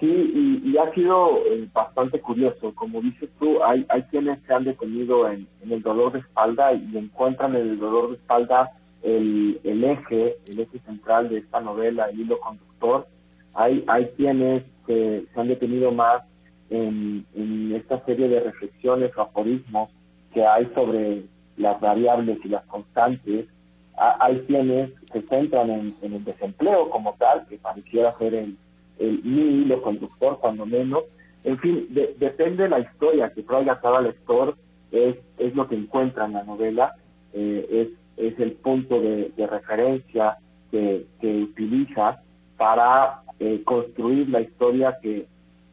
Sí, 0.00 0.62
y, 0.64 0.76
ha 0.78 0.92
sido 0.94 1.40
eh, 1.46 1.68
bastante 1.72 2.20
curioso. 2.20 2.72
Como 2.74 3.00
dices 3.00 3.28
tú, 3.40 3.62
hay, 3.64 3.84
hay 3.88 4.02
quienes 4.02 4.40
se 4.46 4.54
han 4.54 4.62
detenido 4.62 5.28
en, 5.28 5.48
el 5.68 5.82
dolor 5.82 6.12
de 6.12 6.20
espalda 6.20 6.72
y 6.72 6.96
encuentran 6.96 7.56
en 7.56 7.70
el 7.70 7.78
dolor 7.80 8.10
de 8.10 8.14
espalda 8.16 8.70
el, 9.02 9.58
eje, 9.64 10.36
el 10.46 10.60
eje 10.60 10.78
central 10.86 11.28
de 11.28 11.38
esta 11.38 11.60
novela, 11.60 12.10
el 12.10 12.20
hilo 12.20 12.38
conductor. 12.38 13.08
Hay, 13.54 13.84
hay 13.88 14.06
quienes 14.16 14.62
se 14.86 15.26
han 15.34 15.48
detenido 15.48 15.90
más 15.90 16.22
en, 16.70 17.26
esta 17.74 18.04
serie 18.04 18.28
de 18.28 18.40
reflexiones 18.40 19.10
o 19.16 19.22
aforismos 19.22 19.90
que 20.32 20.44
hay 20.44 20.66
sobre 20.74 21.24
las 21.56 21.80
variables 21.80 22.38
y 22.44 22.48
las 22.48 22.64
constantes. 22.66 23.46
hay 23.96 24.38
quienes 24.46 24.90
se 25.12 25.22
centran 25.22 25.70
en, 25.70 25.94
en 26.02 26.12
el 26.14 26.24
desempleo 26.24 26.88
como 26.88 27.14
tal, 27.18 27.46
que 27.48 27.58
pareciera 27.58 28.16
ser 28.18 28.34
el 28.34 28.56
el 28.98 29.22
mi 29.24 29.62
hilo 29.62 29.82
conductor, 29.82 30.38
cuando 30.40 30.66
menos. 30.66 31.04
En 31.44 31.58
fin, 31.58 31.86
depende 31.90 32.64
de 32.64 32.68
la 32.68 32.80
historia 32.80 33.32
que 33.32 33.42
traiga 33.42 33.80
cada 33.80 34.00
lector, 34.00 34.56
es, 34.90 35.16
es 35.38 35.54
lo 35.54 35.68
que 35.68 35.76
encuentra 35.76 36.26
en 36.26 36.32
la 36.32 36.44
novela, 36.44 36.94
eh, 37.32 37.66
es, 38.16 38.32
es 38.32 38.38
el 38.40 38.52
punto 38.52 39.00
de, 39.00 39.32
referencia 39.46 40.38
que, 40.70 41.06
que, 41.20 41.42
utiliza 41.42 42.20
para 42.56 43.22
eh, 43.38 43.62
construir 43.64 44.28
la 44.28 44.40
historia 44.40 44.98
que, 45.00 45.26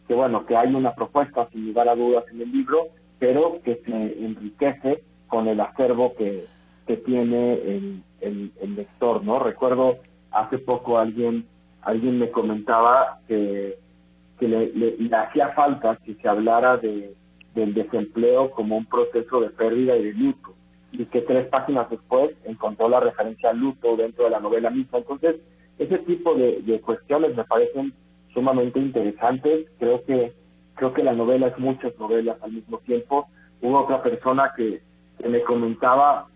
que, 0.08 0.14
bueno, 0.14 0.46
que 0.46 0.56
hay 0.56 0.74
una 0.74 0.94
propuesta 0.94 1.50
sin 1.52 1.68
lugar 1.68 1.90
a 1.90 1.96
dudas 1.96 2.26
en 2.32 2.42
el 2.42 2.52
libro, 2.52 2.88
pero 3.20 3.60
que 3.64 3.82
se 3.86 4.24
enriquece 4.24 5.04
con 5.28 5.48
el 5.48 5.60
acervo 5.60 6.14
que, 6.14 6.46
que 6.86 6.98
tiene 6.98 7.54
el, 7.54 8.04
el, 8.22 8.52
el 8.62 8.76
lector, 8.76 9.24
¿no? 9.24 9.40
Recuerdo 9.40 9.98
hace 10.32 10.60
poco 10.60 11.00
alguien 11.00 11.48
alguien 11.86 12.20
me 12.20 12.32
comentaba 12.32 13.20
que, 13.28 13.78
le, 14.42 15.16
hacía 15.16 15.50
falta 15.50 15.98
que 16.04 16.16
se 16.16 16.28
hablara 16.28 16.78
de, 16.78 17.14
del 17.54 17.74
desempleo 17.74 18.52
como 18.52 18.76
un 18.76 18.86
proceso 18.86 19.40
de 19.40 19.50
pérdida 19.52 19.96
y 19.96 20.04
de 20.04 20.14
luto, 20.14 20.54
y 20.92 21.06
que 21.06 21.22
tres 21.22 21.48
páginas 21.48 21.90
después 21.90 22.32
encontró 22.44 22.90
la 22.90 23.00
referencia 23.00 23.52
al 23.52 23.60
luto 23.60 23.96
dentro 23.96 24.26
de 24.26 24.32
la 24.32 24.40
novela 24.40 24.70
misma. 24.70 24.98
Entonces, 24.98 25.36
ese 25.78 26.00
tipo 26.00 26.34
de, 26.36 26.82
cuestiones 26.84 27.36
me 27.36 27.44
parecen 27.44 27.94
sumamente 28.34 28.80
interesantes. 28.80 29.68
Creo 29.80 30.04
que 30.06 30.34
creo 30.76 30.94
que 30.94 31.04
la 31.04 31.14
novela 31.14 31.48
es 31.48 31.58
muchas 31.58 31.98
novelas 32.00 32.38
al 32.42 32.52
mismo 32.52 32.80
tiempo. 32.80 33.28
Hubo 33.62 33.82
otra 33.82 34.02
persona 34.02 34.52
que, 34.56 34.82
que 35.22 35.30
me 35.30 35.42
comentaba 35.42 36.28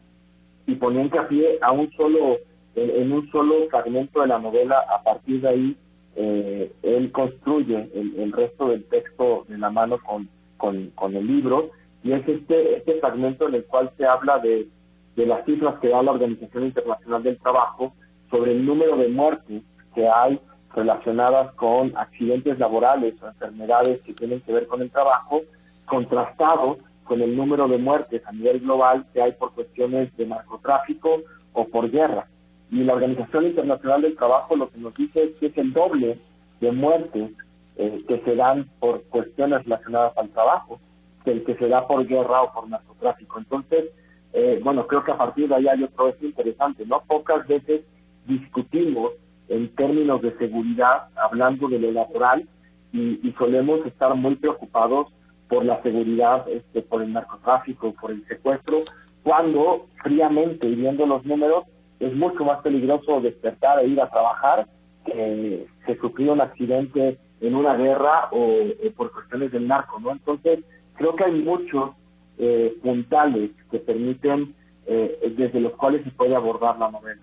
y 0.66 0.76
ponía 0.76 1.28
pie 1.28 1.58
a 1.62 1.72
un 1.72 1.92
solo 1.94 2.38
en, 2.80 3.12
un 3.12 3.30
solo 3.32 3.68
fragmento 3.70 4.22
de 4.22 4.28
la 4.28 4.40
novela, 4.40 4.84
a 4.90 5.04
partir 5.04 5.42
de 5.42 5.50
ahí, 5.50 5.78
eh, 6.16 6.72
él 6.84 7.12
construye 7.12 7.90
el, 7.94 8.32
resto 8.32 8.70
del 8.70 8.84
texto 8.86 9.46
de 9.48 9.58
la 9.58 9.70
mano 9.70 10.00
con, 10.00 10.30
con, 10.58 11.16
el 11.16 11.28
libro, 11.28 11.72
y 12.04 12.14
es 12.14 12.28
este, 12.28 12.78
este 12.78 13.00
fragmento 13.00 13.48
en 13.48 13.56
el 13.56 13.66
cual 13.66 13.92
se 13.98 14.06
habla 14.06 14.40
de, 14.40 14.68
de 15.16 15.26
las 15.26 15.46
cifras 15.46 15.80
que 15.80 15.90
da 15.90 16.02
la 16.02 16.12
Organización 16.12 16.66
Internacional 16.66 17.24
del 17.24 17.38
Trabajo 17.38 17.94
sobre 18.30 18.52
el 18.52 18.66
número 18.66 18.96
de 18.98 19.08
muertes 19.10 19.64
que 19.94 20.08
hay 20.08 20.40
relacionadas 20.74 21.54
con 21.56 21.98
accidentes 21.98 22.60
laborales 22.60 23.16
o 23.22 23.28
enfermedades 23.28 24.02
que 24.02 24.14
tienen 24.14 24.42
que 24.42 24.54
ver 24.54 24.68
con 24.68 24.82
el 24.82 24.92
trabajo, 24.92 25.42
contrastado 25.86 26.78
con 27.04 27.22
el 27.22 27.36
número 27.36 27.68
de 27.68 27.80
muertes 27.80 28.22
a 28.26 28.32
nivel 28.32 28.60
global 28.60 29.06
que 29.12 29.22
hay 29.22 29.32
por 29.32 29.54
cuestiones 29.54 30.16
de 30.16 30.28
narcotráfico 30.28 31.22
o 31.54 31.68
por 31.68 31.90
guerra. 31.90 32.28
Y 32.72 32.84
la 32.84 32.94
Organización 32.94 33.48
Internacional 33.48 34.02
del 34.02 34.16
Trabajo 34.16 34.56
lo 34.56 34.70
que 34.70 34.78
nos 34.78 34.94
dice 34.96 35.24
es 35.24 35.36
que 35.38 35.48
es 35.48 35.58
el 35.58 35.74
doble 35.74 36.20
de 36.62 36.72
muertes 36.72 37.32
eh, 37.78 38.04
que 38.08 38.20
se 38.20 38.36
dan 38.36 38.70
por 38.80 39.04
cuestiones 39.04 39.64
relacionadas 39.64 40.18
al 40.18 40.30
trabajo 40.30 40.80
que 41.24 41.32
el 41.32 41.44
que 41.44 41.56
se 41.56 41.68
da 41.68 41.88
por 41.88 42.06
guerra 42.06 42.44
o 42.44 42.54
por 42.54 42.70
narcotráfico. 42.70 43.40
Entonces, 43.40 43.86
eh, 44.34 44.60
bueno, 44.64 44.86
creo 44.88 45.04
que 45.04 45.12
a 45.12 45.18
partir 45.18 45.48
de 45.48 45.56
ahí 45.56 45.68
hay 45.68 45.84
otro 45.84 46.10
hecho 46.10 46.26
interesante, 46.26 46.86
¿no? 46.86 47.02
Pocas 47.08 47.48
veces 47.48 47.82
discutimos 48.26 49.14
en 49.48 49.74
términos 49.76 50.22
de 50.22 50.38
seguridad, 50.38 51.08
hablando 51.16 51.68
de 51.68 51.80
lo 51.80 51.92
laboral, 51.92 52.48
y, 52.92 53.34
solemos 53.38 53.86
estar 53.86 54.14
muy 54.16 54.36
preocupados 54.36 55.08
por 55.48 55.64
la 55.64 55.82
seguridad, 55.84 56.48
este, 56.50 56.82
por 56.82 57.02
el 57.02 57.14
narcotráfico, 57.14 57.94
por 57.94 58.12
el 58.12 58.26
secuestro, 58.28 58.84
cuando 59.24 59.88
fríamente, 60.04 60.68
y 60.68 60.76
viendo 60.76 61.06
los 61.06 61.24
números, 61.24 61.66
es 62.00 62.16
mucho 62.16 62.44
más 62.46 62.62
peligroso 62.62 63.22
despertar 63.22 63.80
e 63.80 63.88
ir 63.88 64.02
a 64.02 64.10
trabajar 64.10 64.68
que, 65.06 65.68
se 65.86 65.98
sufrió 65.98 66.34
un 66.34 66.42
accidente 66.42 67.18
en 67.42 67.56
una 67.56 67.76
guerra 67.76 68.30
o, 68.32 68.64
por 68.96 69.12
cuestiones 69.12 69.52
del 69.52 69.68
narco, 69.68 70.00
¿no? 70.00 70.12
Entonces, 70.12 70.60
creo 70.94 71.16
que 71.16 71.24
hay 71.24 71.42
muchos 71.42 71.92
eh, 72.38 72.78
puntales 72.84 73.52
que 73.72 73.80
permiten, 73.80 74.54
eh, 74.86 75.34
desde 75.36 75.60
los 75.60 75.74
cuales 75.74 76.04
se 76.04 76.12
puede 76.12 76.36
abordar 76.36 76.78
la 76.78 76.92
novela. 76.92 77.22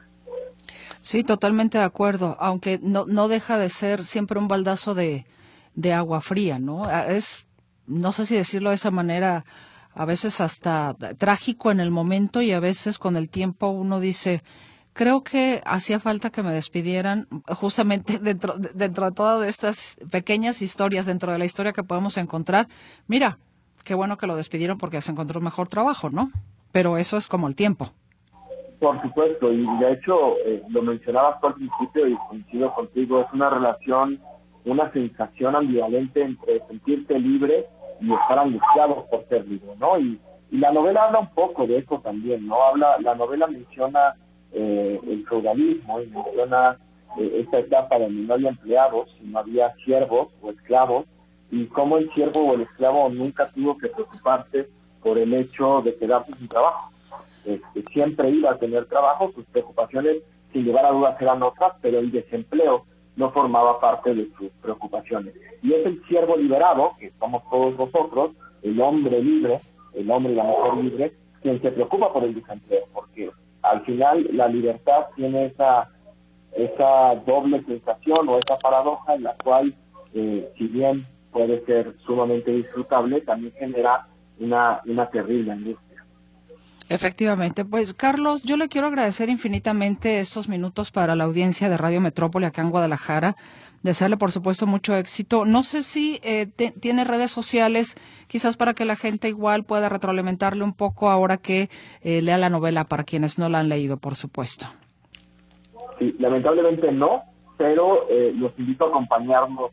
Sí, 1.01 1.23
totalmente 1.23 1.79
de 1.79 1.85
acuerdo, 1.85 2.37
aunque 2.41 2.81
no, 2.83 3.07
no 3.07 3.29
deja 3.29 3.59
de 3.59 3.69
ser 3.69 4.05
siempre 4.05 4.41
un 4.41 4.49
baldazo 4.49 4.95
de, 4.95 5.25
de 5.77 5.93
agua 5.93 6.21
fría, 6.21 6.59
¿no? 6.59 6.85
Ah, 6.85 7.07
es, 7.07 7.47
no 7.87 8.11
sé 8.11 8.27
si 8.27 8.35
decirlo 8.35 8.71
de 8.71 8.75
esa 8.75 8.91
manera, 8.91 9.45
a 9.97 10.05
veces 10.05 10.43
hasta 10.43 10.95
trágico 11.17 11.71
en 11.71 11.81
el 11.81 11.91
momento 11.91 12.43
y 12.43 12.53
a 12.53 12.61
veces 12.61 12.99
con 12.99 13.17
el 13.17 13.31
tiempo 13.31 13.69
uno 13.69 13.99
dice, 13.99 14.43
creo 14.93 15.23
que 15.23 15.63
hacía 15.65 16.01
falta 16.01 16.29
que 16.29 16.43
me 16.43 16.53
despidieran 16.53 17.27
justamente 17.49 18.19
dentro, 18.23 18.55
dentro 18.59 19.07
de 19.07 19.13
todas 19.13 19.49
estas 19.49 19.97
pequeñas 20.13 20.61
historias, 20.61 21.07
dentro 21.07 21.33
de 21.33 21.39
la 21.39 21.47
historia 21.47 21.73
que 21.73 21.83
podemos 21.83 22.19
encontrar. 22.19 22.69
Mira, 23.07 23.39
qué 23.85 23.95
bueno 23.95 24.19
que 24.19 24.27
lo 24.27 24.37
despidieron 24.37 24.77
porque 24.77 25.01
se 25.01 25.13
encontró 25.13 25.39
un 25.39 25.45
mejor 25.47 25.69
trabajo, 25.69 26.11
¿no? 26.11 26.31
Pero 26.73 26.99
eso 26.99 27.17
es 27.17 27.27
como 27.27 27.49
el 27.49 27.55
tiempo. 27.55 27.91
Por 28.79 29.01
supuesto, 29.01 29.51
y 29.51 29.65
de 29.79 29.93
hecho 29.93 30.37
eh, 30.45 30.63
lo 30.69 30.83
mencionabas 30.83 31.43
al 31.43 31.55
principio 31.55 32.07
y 32.07 32.15
coincido 32.29 32.75
contigo, 32.75 33.23
es 33.23 33.33
una 33.33 33.49
relación, 33.49 34.21
una 34.67 34.93
sensación 34.93 35.57
ambivalente 35.57 36.23
entre 36.23 36.61
sentirte 36.69 37.19
libre 37.19 37.67
y 38.01 38.13
estar 38.13 38.39
angustiado 38.39 39.07
por 39.11 39.27
ser 39.29 39.47
libre, 39.47 39.71
¿no? 39.79 39.99
Y, 39.99 40.21
y 40.51 40.59
la 40.59 40.73
novela 40.73 41.05
habla 41.05 41.21
un 41.21 41.31
poco 41.31 41.67
de 41.67 41.79
eso 41.79 42.01
también, 42.01 42.47
¿no? 42.47 42.63
Habla, 42.63 42.99
la 43.01 43.15
novela 43.15 43.47
menciona 43.47 44.15
eh, 44.53 45.01
el 45.07 45.27
feudalismo 45.27 46.01
y 46.01 46.07
menciona 46.07 46.79
eh, 47.19 47.41
esta 47.41 47.59
etapa 47.59 47.99
donde 47.99 48.23
no 48.23 48.35
había 48.35 48.51
empleados, 48.51 49.15
sino 49.19 49.39
había 49.39 49.75
siervos 49.85 50.29
o 50.41 50.51
esclavos, 50.51 51.07
y 51.51 51.67
cómo 51.67 51.99
el 51.99 52.13
siervo 52.13 52.41
o 52.41 52.55
el 52.55 52.63
esclavo 52.63 53.09
nunca 53.09 53.51
tuvo 53.51 53.77
que 53.79 53.89
preocuparse 53.89 54.69
por 55.03 55.19
el 55.19 55.33
hecho 55.35 55.83
de 55.83 55.97
quedarse 55.97 56.33
sin 56.35 56.49
trabajo. 56.49 56.91
Este, 57.45 57.85
siempre 57.93 58.31
iba 58.31 58.51
a 58.51 58.59
tener 58.59 58.87
trabajo, 58.87 59.31
sus 59.33 59.45
preocupaciones 59.47 60.23
sin 60.53 60.65
llevar 60.65 60.87
a 60.87 60.91
dudas 60.91 61.21
eran 61.21 61.43
otras, 61.43 61.75
pero 61.81 61.99
el 61.99 62.11
desempleo 62.11 62.87
no 63.17 63.31
formaba 63.31 63.81
parte 63.81 64.15
de 64.15 64.31
sus 64.39 64.51
preocupaciones. 64.63 65.35
Y 65.63 65.73
es 65.73 65.87
el 65.87 66.03
siervo 66.07 66.37
liberado, 66.37 66.93
que 66.99 67.13
somos 67.19 67.43
todos 67.51 67.77
nosotros, 67.77 68.33
el 68.63 68.81
hombre 68.81 69.23
libre, 69.23 69.61
el 69.95 70.11
hombre 70.11 70.33
y 70.33 70.37
la 70.37 70.45
mujer 70.45 70.85
libre, 70.85 71.13
quien 71.43 71.61
se 71.63 71.71
preocupa 71.71 72.13
por 72.13 72.25
el 72.25 72.35
desempleo, 72.35 72.85
porque 72.93 73.31
al 73.63 73.85
final 73.85 74.29
la 74.33 74.49
libertad 74.49 75.07
tiene 75.17 75.47
esa, 75.47 75.91
esa 76.53 77.15
doble 77.27 77.63
sensación 77.65 78.29
o 78.29 78.39
esa 78.39 78.59
paradoja 78.59 79.15
en 79.15 79.23
la 79.25 79.35
cual, 79.43 79.75
eh, 80.15 80.51
si 80.57 80.67
bien 80.69 81.07
puede 81.33 81.65
ser 81.65 81.95
sumamente 82.05 82.51
disfrutable, 82.51 83.21
también 83.23 83.53
genera 83.59 84.07
una, 84.39 84.81
una 84.87 85.09
terrible 85.11 85.53
angustia. 85.53 85.86
Efectivamente, 86.89 87.65
pues 87.65 87.95
Carlos, 87.95 88.45
yo 88.45 88.57
le 88.57 88.69
quiero 88.69 88.87
agradecer 88.87 89.29
infinitamente 89.29 90.21
estos 90.21 90.49
minutos 90.49 90.93
para 90.93 91.17
la 91.17 91.25
audiencia 91.25 91.69
de 91.69 91.77
Radio 91.77 92.01
Metrópoli 92.01 92.47
acá 92.47 92.63
en 92.63 92.71
Guadalajara. 92.71 93.35
Desearle, 93.83 94.17
por 94.17 94.31
supuesto, 94.31 94.69
mucho 94.69 94.95
éxito. 94.95 95.45
No 95.45 95.65
sé 95.65 95.83
si 95.83 96.21
eh, 96.23 96.47
tiene 96.47 97.03
redes 97.03 97.33
sociales, 97.33 97.97
quizás 98.29 98.57
para 98.57 98.75
que 98.75 98.85
la 98.85 98.95
gente 98.95 99.29
igual 99.29 99.65
pueda 99.65 99.89
retroalimentarle 99.89 100.63
un 100.63 100.75
poco 100.75 101.11
ahora 101.11 101.39
que 101.39 101.71
eh, 102.03 102.23
lea 102.23 102.39
la 102.39 102.51
novela 102.51 102.85
para 102.85 103.03
quienes 103.03 103.37
no 103.37 103.49
la 103.49 103.59
han 103.59 103.69
leído, 103.69 103.97
por 103.97 104.15
supuesto. 104.15 104.67
Sí, 105.99 106.15
lamentablemente 106.21 106.93
no, 106.93 107.23
pero 107.57 108.09
eh, 108.09 108.33
los 108.37 108.57
invito 108.59 108.87
a 108.87 108.89
acompañarnos 108.89 109.73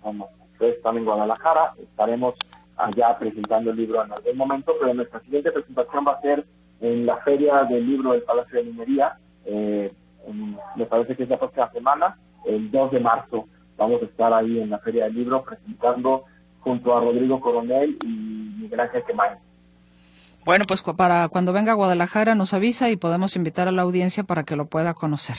cuando 0.00 0.28
ustedes 0.52 0.76
están 0.76 0.98
en 0.98 1.04
Guadalajara. 1.04 1.74
Estaremos 1.82 2.34
allá 2.76 3.18
presentando 3.18 3.70
el 3.70 3.76
libro 3.76 4.04
en 4.04 4.12
algún 4.12 4.36
momento, 4.36 4.74
pero 4.80 4.94
nuestra 4.94 5.20
siguiente 5.20 5.52
presentación 5.52 6.04
va 6.06 6.12
a 6.12 6.20
ser 6.20 6.44
en 6.80 7.06
la 7.06 7.16
Feria 7.18 7.64
del 7.64 7.86
Libro 7.86 8.12
del 8.12 8.22
Palacio 8.22 8.58
de 8.58 8.64
Minería. 8.64 9.18
Eh, 9.44 9.92
me 10.76 10.86
parece 10.86 11.16
que 11.16 11.24
es 11.24 11.28
la 11.28 11.38
próxima 11.38 11.70
semana, 11.72 12.18
el 12.46 12.70
2 12.70 12.92
de 12.92 13.00
marzo. 13.00 13.46
Vamos 13.76 14.02
a 14.02 14.04
estar 14.06 14.32
ahí 14.32 14.60
en 14.60 14.70
la 14.70 14.78
Feria 14.78 15.04
del 15.04 15.14
Libro 15.14 15.44
presentando 15.44 16.24
junto 16.60 16.96
a 16.96 17.00
Rodrigo 17.00 17.40
Coronel 17.40 17.96
y 18.02 18.06
Miguel 18.62 18.80
Ángel 18.80 19.04
Quemay. 19.04 19.36
Bueno, 20.44 20.64
pues 20.66 20.82
para 20.82 21.28
cuando 21.28 21.52
venga 21.52 21.72
a 21.72 21.74
Guadalajara 21.74 22.34
nos 22.34 22.52
avisa 22.52 22.90
y 22.90 22.96
podemos 22.96 23.34
invitar 23.36 23.68
a 23.68 23.72
la 23.72 23.82
audiencia 23.82 24.24
para 24.24 24.44
que 24.44 24.56
lo 24.56 24.66
pueda 24.66 24.92
conocer. 24.94 25.36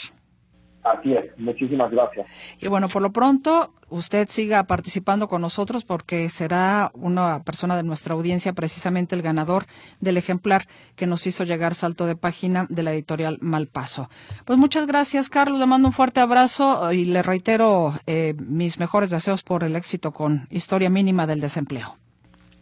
Así 0.85 1.13
es, 1.13 1.25
muchísimas 1.39 1.89
gracias. 1.89 2.27
Y 2.61 2.67
bueno, 2.67 2.87
por 2.89 3.01
lo 3.01 3.11
pronto, 3.11 3.73
usted 3.89 4.27
siga 4.29 4.65
participando 4.65 5.27
con 5.27 5.41
nosotros 5.41 5.83
porque 5.83 6.29
será 6.29 6.91
una 6.93 7.41
persona 7.41 7.75
de 7.75 7.81
nuestra 7.81 8.13
audiencia, 8.13 8.53
precisamente 8.53 9.15
el 9.15 9.23
ganador 9.23 9.65
del 9.99 10.17
ejemplar 10.17 10.67
que 10.95 11.07
nos 11.07 11.25
hizo 11.25 11.43
llegar 11.43 11.73
salto 11.73 12.05
de 12.05 12.15
página 12.15 12.67
de 12.69 12.83
la 12.83 12.93
editorial 12.93 13.39
Malpaso. 13.41 14.09
Pues 14.45 14.59
muchas 14.59 14.85
gracias, 14.85 15.27
Carlos. 15.27 15.59
Le 15.59 15.65
mando 15.65 15.87
un 15.87 15.93
fuerte 15.93 16.19
abrazo 16.19 16.93
y 16.93 17.05
le 17.05 17.23
reitero 17.23 17.93
eh, 18.05 18.35
mis 18.37 18.79
mejores 18.79 19.09
deseos 19.09 19.41
por 19.41 19.63
el 19.63 19.75
éxito 19.75 20.11
con 20.11 20.47
Historia 20.51 20.91
Mínima 20.91 21.25
del 21.25 21.39
Desempleo. 21.39 21.97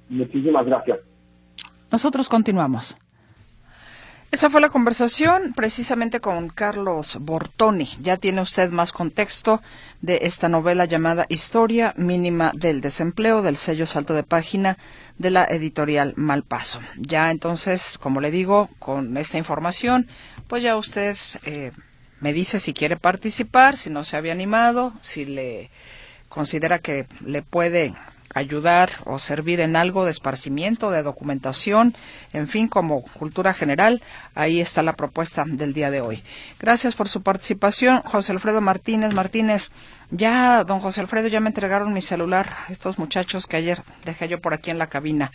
Muchísimas 0.07 0.65
gracias. 0.65 0.99
Nosotros 1.91 2.30
continuamos. 2.30 2.97
Esa 4.34 4.49
fue 4.49 4.61
la 4.61 4.69
conversación 4.69 5.53
precisamente 5.53 6.19
con 6.19 6.49
Carlos 6.49 7.19
Bortoni. 7.21 7.88
Ya 8.01 8.17
tiene 8.17 8.41
usted 8.41 8.71
más 8.71 8.91
contexto 8.91 9.61
de 10.01 10.21
esta 10.23 10.49
novela 10.49 10.86
llamada 10.86 11.27
Historia 11.29 11.93
Mínima 11.97 12.51
del 12.55 12.81
Desempleo 12.81 13.43
del 13.43 13.57
sello 13.57 13.86
Salto 13.86 14.15
de 14.15 14.23
Página 14.23 14.79
de 15.19 15.29
la 15.29 15.45
editorial 15.45 16.15
Malpaso. 16.15 16.79
Ya 16.97 17.29
entonces, 17.29 17.99
como 17.99 18.21
le 18.21 18.31
digo, 18.31 18.71
con 18.79 19.17
esta 19.17 19.38
información, 19.38 20.07
pues 20.47 20.63
ya 20.63 20.77
usted 20.77 21.15
eh, 21.45 21.71
me 22.19 22.34
dice 22.34 22.59
si 22.59 22.73
quiere 22.73 22.97
participar, 22.97 23.77
si 23.77 23.91
no 23.91 24.03
se 24.03 24.17
había 24.17 24.31
animado, 24.31 24.93
si 25.01 25.25
le 25.25 25.69
considera 26.27 26.79
que 26.79 27.05
le 27.23 27.43
puede 27.43 27.93
ayudar 28.34 28.91
o 29.05 29.19
servir 29.19 29.59
en 29.59 29.75
algo 29.75 30.05
de 30.05 30.11
esparcimiento, 30.11 30.91
de 30.91 31.03
documentación, 31.03 31.95
en 32.34 32.47
fin, 32.47 32.67
como 32.67 33.03
cultura 33.03 33.53
general. 33.53 34.01
Ahí 34.36 34.59
está 34.59 34.84
la 34.84 34.93
propuesta 34.93 35.43
del 35.47 35.73
día 35.73 35.91
de 35.91 36.01
hoy. 36.01 36.23
Gracias 36.59 36.95
por 36.95 37.07
su 37.07 37.21
participación, 37.21 38.01
José 38.03 38.31
Alfredo 38.31 38.61
Martínez. 38.61 39.13
Martínez, 39.13 39.71
ya, 40.11 40.63
don 40.63 40.79
José 40.79 41.01
Alfredo, 41.01 41.27
ya 41.27 41.39
me 41.39 41.49
entregaron 41.49 41.93
mi 41.93 42.01
celular, 42.01 42.49
estos 42.69 42.99
muchachos 42.99 43.47
que 43.47 43.57
ayer 43.57 43.81
dejé 44.05 44.27
yo 44.27 44.41
por 44.41 44.53
aquí 44.53 44.69
en 44.69 44.77
la 44.77 44.88
cabina. 44.88 45.31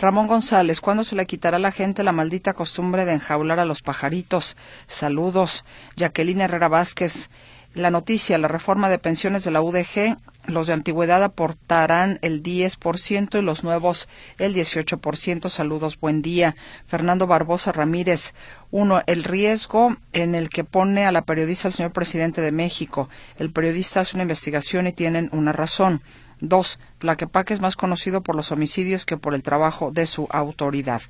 Ramón 0.00 0.26
González, 0.26 0.80
¿cuándo 0.80 1.04
se 1.04 1.16
le 1.16 1.26
quitará 1.26 1.56
a 1.56 1.60
la 1.60 1.72
gente 1.72 2.02
la 2.02 2.12
maldita 2.12 2.54
costumbre 2.54 3.04
de 3.04 3.14
enjaular 3.14 3.60
a 3.60 3.64
los 3.64 3.82
pajaritos? 3.82 4.56
Saludos. 4.86 5.64
Jacqueline 5.96 6.42
Herrera 6.42 6.68
Vázquez. 6.68 7.30
La 7.74 7.90
noticia, 7.90 8.36
la 8.36 8.48
reforma 8.48 8.90
de 8.90 8.98
pensiones 8.98 9.44
de 9.44 9.50
la 9.50 9.62
UDG 9.62 10.18
los 10.46 10.66
de 10.66 10.72
antigüedad 10.72 11.22
aportarán 11.22 12.18
el 12.22 12.42
10% 12.42 13.38
y 13.38 13.42
los 13.42 13.64
nuevos 13.64 14.08
el 14.38 14.54
18%. 14.54 15.48
Saludos, 15.48 15.98
buen 16.00 16.22
día. 16.22 16.56
Fernando 16.86 17.26
Barbosa 17.26 17.72
Ramírez. 17.72 18.34
Uno, 18.70 19.02
el 19.06 19.24
riesgo 19.24 19.96
en 20.12 20.34
el 20.34 20.48
que 20.48 20.64
pone 20.64 21.06
a 21.06 21.12
la 21.12 21.22
periodista 21.22 21.68
el 21.68 21.74
señor 21.74 21.92
presidente 21.92 22.40
de 22.40 22.52
México. 22.52 23.08
El 23.38 23.52
periodista 23.52 24.00
hace 24.00 24.16
una 24.16 24.22
investigación 24.22 24.86
y 24.86 24.92
tienen 24.92 25.28
una 25.32 25.52
razón. 25.52 26.02
Dos, 26.40 26.80
Tlaquepaque 26.98 27.54
es 27.54 27.60
más 27.60 27.76
conocido 27.76 28.22
por 28.22 28.34
los 28.34 28.50
homicidios 28.50 29.06
que 29.06 29.16
por 29.16 29.34
el 29.34 29.44
trabajo 29.44 29.92
de 29.92 30.06
su 30.06 30.26
autoridad. 30.28 31.00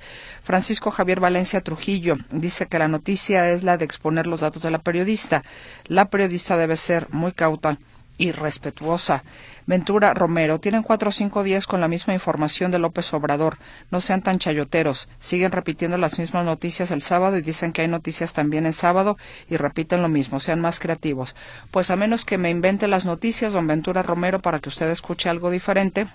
Francisco 0.42 0.90
Javier 0.90 1.20
Valencia 1.20 1.62
Trujillo 1.62 2.16
dice 2.30 2.66
que 2.66 2.78
la 2.78 2.88
noticia 2.88 3.48
es 3.48 3.62
la 3.62 3.78
de 3.78 3.86
exponer 3.86 4.26
los 4.26 4.42
datos 4.42 4.62
de 4.62 4.70
la 4.70 4.80
periodista. 4.80 5.42
La 5.86 6.10
periodista 6.10 6.58
debe 6.58 6.76
ser 6.76 7.08
muy 7.12 7.32
cauta 7.32 7.78
irrespetuosa. 8.18 9.24
Ventura 9.66 10.12
Romero, 10.14 10.58
tienen 10.60 10.82
cuatro 10.82 11.10
o 11.10 11.12
cinco 11.12 11.42
días 11.42 11.66
con 11.66 11.80
la 11.80 11.88
misma 11.88 12.14
información 12.14 12.70
de 12.70 12.78
López 12.78 13.12
Obrador. 13.14 13.58
No 13.90 14.00
sean 14.00 14.22
tan 14.22 14.38
chayoteros. 14.38 15.08
Siguen 15.18 15.52
repitiendo 15.52 15.96
las 15.98 16.18
mismas 16.18 16.44
noticias 16.44 16.90
el 16.90 17.02
sábado 17.02 17.38
y 17.38 17.42
dicen 17.42 17.72
que 17.72 17.82
hay 17.82 17.88
noticias 17.88 18.32
también 18.32 18.66
en 18.66 18.72
sábado 18.72 19.16
y 19.48 19.56
repiten 19.56 20.02
lo 20.02 20.08
mismo. 20.08 20.40
Sean 20.40 20.60
más 20.60 20.80
creativos. 20.80 21.34
Pues 21.70 21.90
a 21.90 21.96
menos 21.96 22.24
que 22.24 22.38
me 22.38 22.50
invente 22.50 22.88
las 22.88 23.04
noticias, 23.04 23.52
don 23.52 23.66
Ventura 23.66 24.02
Romero, 24.02 24.40
para 24.40 24.58
que 24.58 24.68
usted 24.68 24.90
escuche 24.90 25.28
algo 25.28 25.50
diferente, 25.50 26.06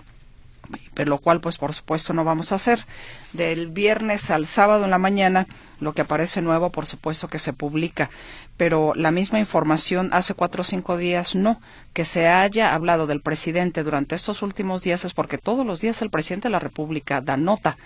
pero 0.93 1.09
lo 1.09 1.17
cual 1.19 1.39
pues 1.39 1.57
por 1.57 1.73
supuesto 1.73 2.13
no 2.13 2.23
vamos 2.23 2.51
a 2.51 2.55
hacer. 2.55 2.85
Del 3.33 3.67
viernes 3.67 4.29
al 4.29 4.45
sábado 4.45 4.85
en 4.85 4.91
la 4.91 4.97
mañana, 4.97 5.47
lo 5.79 5.93
que 5.93 6.01
aparece 6.01 6.41
nuevo 6.41 6.71
por 6.71 6.85
supuesto 6.85 7.27
que 7.27 7.39
se 7.39 7.53
publica, 7.53 8.09
pero 8.57 8.93
la 8.95 9.11
misma 9.11 9.39
información 9.39 10.09
hace 10.11 10.33
cuatro 10.33 10.61
o 10.61 10.65
cinco 10.65 10.97
días 10.97 11.35
no. 11.35 11.61
Que 11.93 12.05
se 12.05 12.27
haya 12.27 12.73
hablado 12.73 13.07
del 13.07 13.21
presidente 13.21 13.83
durante 13.83 14.15
estos 14.15 14.41
últimos 14.41 14.83
días 14.83 15.05
es 15.05 15.13
porque 15.13 15.37
todos 15.37 15.65
los 15.65 15.79
días 15.79 16.01
el 16.01 16.09
presidente 16.09 16.47
de 16.47 16.51
la 16.51 16.59
República 16.59 17.21
da 17.21 17.37
nota 17.37 17.77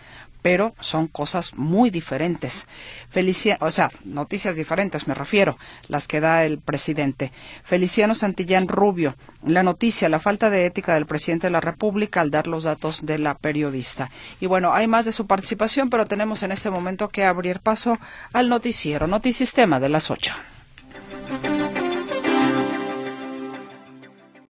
pero 0.42 0.74
son 0.80 1.08
cosas 1.08 1.54
muy 1.56 1.90
diferentes. 1.90 2.68
o 3.60 3.72
sea, 3.72 3.92
noticias 4.06 4.56
diferentes 4.56 5.08
me 5.08 5.14
refiero, 5.14 5.58
las 5.88 6.08
que 6.08 6.20
da 6.20 6.46
el 6.46 6.60
presidente. 6.60 7.32
Feliciano 7.64 8.16
Santillán 8.16 8.68
Rubio, 8.68 9.16
la 9.46 9.64
noticia, 9.64 10.10
la 10.10 10.20
falta 10.20 10.50
de 10.50 10.66
ética 10.66 10.96
del 10.96 11.06
presidente 11.06 11.48
de 11.48 11.52
la 11.52 11.62
República 11.62 12.22
al 12.22 12.32
dar 12.32 12.48
los 12.48 12.64
datos 12.64 13.06
de 13.06 13.20
la 13.20 13.36
periodista. 13.36 14.10
Y 14.40 14.48
bueno, 14.48 14.74
hay 14.74 14.88
más 14.88 15.06
de 15.06 15.12
su 15.12 15.28
participación, 15.28 15.90
pero 15.90 16.06
tenemos 16.06 16.44
en 16.44 16.52
este 16.52 16.70
momento 16.70 17.10
que 17.10 17.24
abrir 17.24 17.60
paso 17.60 18.00
al 18.34 18.50
noticiero, 18.50 19.08
Notisistema 19.08 19.80
de 19.80 19.90
las 19.90 20.10
ocho. 20.10 20.34